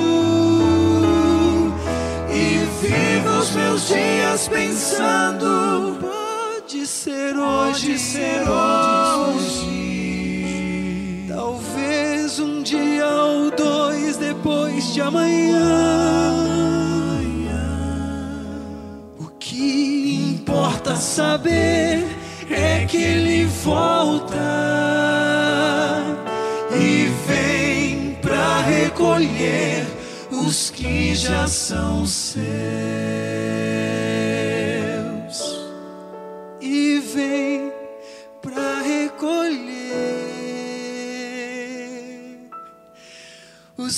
E 2.31 2.69
vivo 2.81 3.39
os 3.39 3.51
meus 3.53 3.89
dias 3.89 4.49
pensando, 4.49 5.97
pode 6.01 6.87
ser 6.87 7.37
hoje, 7.37 7.99
ser 7.99 8.43
hoje. 8.49 9.08
Depois 14.29 14.93
de 14.93 15.01
amanhã. 15.01 15.59
O 19.19 19.27
que 19.39 20.35
importa 20.35 20.97
saber 20.97 22.05
é 22.51 22.85
que 22.87 22.97
ele 22.99 23.47
volta 23.47 24.37
e 26.73 27.07
vem 27.27 28.19
pra 28.21 28.61
recolher 28.61 29.87
os 30.31 30.71
que 30.71 31.15
já 31.15 31.47
são 31.47 32.05
seus. 32.05 33.28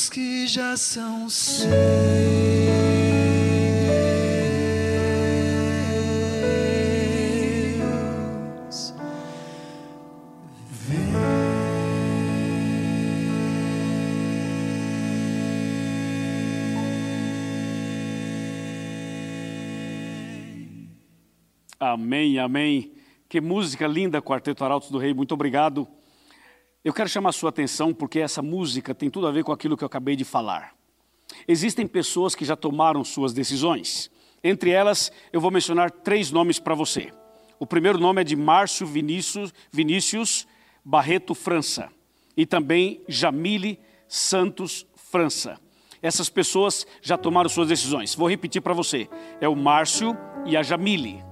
Os 0.00 0.08
que 0.08 0.46
já 0.46 0.78
são 0.78 1.28
seus. 1.28 1.68
Amém, 21.78 22.38
amém. 22.38 22.92
Que 23.28 23.40
música 23.40 23.86
linda, 23.86 24.22
Quarteto 24.22 24.64
Arautos 24.64 24.90
do 24.90 24.96
Rei, 24.96 25.12
muito 25.12 25.34
obrigado. 25.34 25.86
Eu 26.82 26.94
quero 26.94 27.10
chamar 27.10 27.28
a 27.28 27.32
sua 27.32 27.50
atenção 27.50 27.92
porque 27.92 28.20
essa 28.20 28.40
música 28.40 28.94
tem 28.94 29.10
tudo 29.10 29.26
a 29.26 29.30
ver 29.30 29.44
com 29.44 29.52
aquilo 29.52 29.76
que 29.76 29.84
eu 29.84 29.86
acabei 29.86 30.16
de 30.16 30.24
falar. 30.24 30.74
Existem 31.46 31.86
pessoas 31.86 32.34
que 32.34 32.44
já 32.44 32.56
tomaram 32.56 33.04
suas 33.04 33.34
decisões. 33.34 34.10
Entre 34.42 34.70
elas, 34.70 35.12
eu 35.30 35.42
vou 35.42 35.50
mencionar 35.50 35.90
três 35.90 36.30
nomes 36.30 36.58
para 36.58 36.74
você. 36.74 37.12
O 37.58 37.66
primeiro 37.66 37.98
nome 37.98 38.22
é 38.22 38.24
de 38.24 38.34
Márcio 38.34 38.86
Vinícius, 38.86 39.52
Vinícius 39.70 40.46
Barreto 40.82 41.34
França 41.34 41.90
e 42.34 42.46
também 42.46 43.02
Jamile 43.06 43.78
Santos 44.08 44.86
França. 44.96 45.60
Essas 46.00 46.30
pessoas 46.30 46.86
já 47.02 47.18
tomaram 47.18 47.50
suas 47.50 47.68
decisões. 47.68 48.14
Vou 48.14 48.26
repetir 48.26 48.62
para 48.62 48.72
você. 48.72 49.06
É 49.38 49.46
o 49.46 49.54
Márcio 49.54 50.16
e 50.46 50.56
a 50.56 50.62
Jamile. 50.62 51.22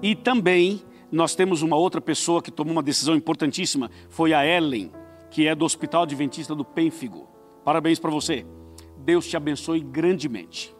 E 0.00 0.16
também 0.16 0.82
nós 1.12 1.34
temos 1.34 1.60
uma 1.60 1.76
outra 1.76 2.00
pessoa 2.00 2.42
que 2.42 2.50
tomou 2.50 2.72
uma 2.72 2.82
decisão 2.82 3.14
importantíssima, 3.14 3.90
foi 4.08 4.32
a 4.32 4.44
Ellen. 4.44 4.90
que 5.30 5.46
é 5.46 5.54
do 5.54 5.64
Hospital 5.64 6.02
Adventista 6.02 6.54
do 6.54 6.64
Pênfigo. 6.64 7.26
Parabéns 7.64 7.98
para 7.98 8.10
você. 8.10 8.46
Deus 8.98 9.26
te 9.26 9.34
abençoe 9.34 9.80
grandemente. 9.80 10.74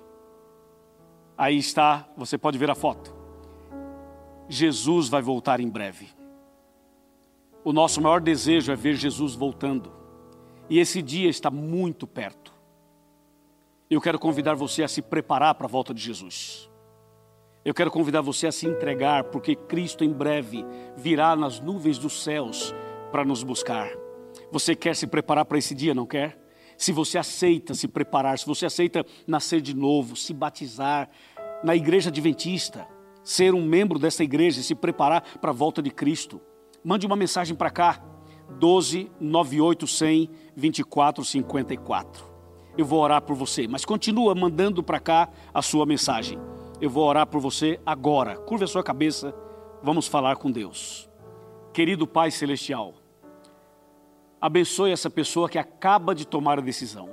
Aí 1.38 1.56
está, 1.56 2.06
você 2.16 2.36
pode 2.36 2.58
ver 2.58 2.70
a 2.70 2.74
foto. 2.74 3.14
Jesus 4.48 5.08
vai 5.08 5.22
voltar 5.22 5.58
em 5.58 5.68
breve. 5.68 6.08
O 7.64 7.72
nosso 7.72 8.00
maior 8.00 8.20
desejo 8.20 8.70
é 8.70 8.76
ver 8.76 8.94
Jesus 8.94 9.34
voltando. 9.34 9.90
E 10.68 10.78
esse 10.78 11.00
dia 11.00 11.30
está 11.30 11.50
muito 11.50 12.06
perto. 12.06 12.52
Eu 13.88 14.00
quero 14.00 14.18
convidar 14.18 14.54
você 14.54 14.82
a 14.82 14.88
se 14.88 15.00
preparar 15.00 15.54
para 15.54 15.66
a 15.66 15.70
volta 15.70 15.94
de 15.94 16.02
Jesus. 16.02 16.70
Eu 17.64 17.72
quero 17.72 17.92
convidar 17.92 18.20
você 18.22 18.48
a 18.48 18.52
se 18.52 18.66
entregar, 18.66 19.24
porque 19.24 19.54
Cristo 19.54 20.02
em 20.02 20.12
breve 20.12 20.64
virá 20.96 21.36
nas 21.36 21.60
nuvens 21.60 21.96
dos 21.96 22.24
céus 22.24 22.74
para 23.12 23.24
nos 23.24 23.44
buscar. 23.44 23.88
Você 24.50 24.74
quer 24.74 24.96
se 24.96 25.06
preparar 25.06 25.44
para 25.44 25.58
esse 25.58 25.72
dia, 25.72 25.94
não 25.94 26.04
quer? 26.04 26.36
Se 26.76 26.90
você 26.90 27.18
aceita 27.18 27.72
se 27.72 27.86
preparar, 27.86 28.36
se 28.36 28.46
você 28.46 28.66
aceita 28.66 29.06
nascer 29.28 29.60
de 29.60 29.76
novo, 29.76 30.16
se 30.16 30.34
batizar 30.34 31.08
na 31.62 31.76
igreja 31.76 32.10
adventista, 32.10 32.88
ser 33.22 33.54
um 33.54 33.64
membro 33.64 33.96
dessa 33.96 34.24
igreja 34.24 34.58
e 34.58 34.64
se 34.64 34.74
preparar 34.74 35.22
para 35.38 35.50
a 35.50 35.54
volta 35.54 35.80
de 35.80 35.90
Cristo, 35.92 36.40
mande 36.82 37.06
uma 37.06 37.14
mensagem 37.14 37.54
para 37.54 37.70
cá, 37.70 38.02
12 38.58 39.08
98 39.20 39.86
100 39.86 40.30
24 40.56 41.24
54. 41.24 42.32
Eu 42.76 42.84
vou 42.84 43.00
orar 43.00 43.22
por 43.22 43.36
você, 43.36 43.68
mas 43.68 43.84
continua 43.84 44.34
mandando 44.34 44.82
para 44.82 44.98
cá 44.98 45.30
a 45.54 45.62
sua 45.62 45.86
mensagem. 45.86 46.51
Eu 46.82 46.90
vou 46.90 47.04
orar 47.04 47.28
por 47.28 47.40
você 47.40 47.78
agora. 47.86 48.36
Curva 48.36 48.64
a 48.64 48.66
sua 48.66 48.82
cabeça, 48.82 49.32
vamos 49.84 50.08
falar 50.08 50.34
com 50.34 50.50
Deus. 50.50 51.08
Querido 51.72 52.08
Pai 52.08 52.32
Celestial, 52.32 52.94
abençoe 54.40 54.90
essa 54.90 55.08
pessoa 55.08 55.48
que 55.48 55.60
acaba 55.60 56.12
de 56.12 56.26
tomar 56.26 56.58
a 56.58 56.60
decisão. 56.60 57.08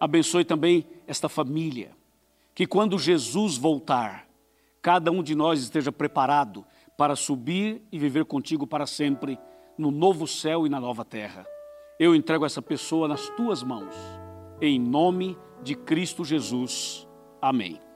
Abençoe 0.00 0.44
também 0.44 0.84
esta 1.06 1.28
família. 1.28 1.92
Que 2.52 2.66
quando 2.66 2.98
Jesus 2.98 3.56
voltar, 3.56 4.26
cada 4.82 5.12
um 5.12 5.22
de 5.22 5.36
nós 5.36 5.60
esteja 5.60 5.92
preparado 5.92 6.66
para 6.98 7.14
subir 7.14 7.86
e 7.92 7.98
viver 7.98 8.24
contigo 8.24 8.66
para 8.66 8.88
sempre 8.88 9.38
no 9.78 9.92
novo 9.92 10.26
céu 10.26 10.66
e 10.66 10.68
na 10.68 10.80
nova 10.80 11.04
terra. 11.04 11.46
Eu 11.96 12.12
entrego 12.12 12.44
essa 12.44 12.60
pessoa 12.60 13.06
nas 13.06 13.28
tuas 13.36 13.62
mãos, 13.62 13.94
em 14.60 14.80
nome 14.80 15.38
de 15.62 15.76
Cristo 15.76 16.24
Jesus. 16.24 17.06
Amém. 17.40 17.89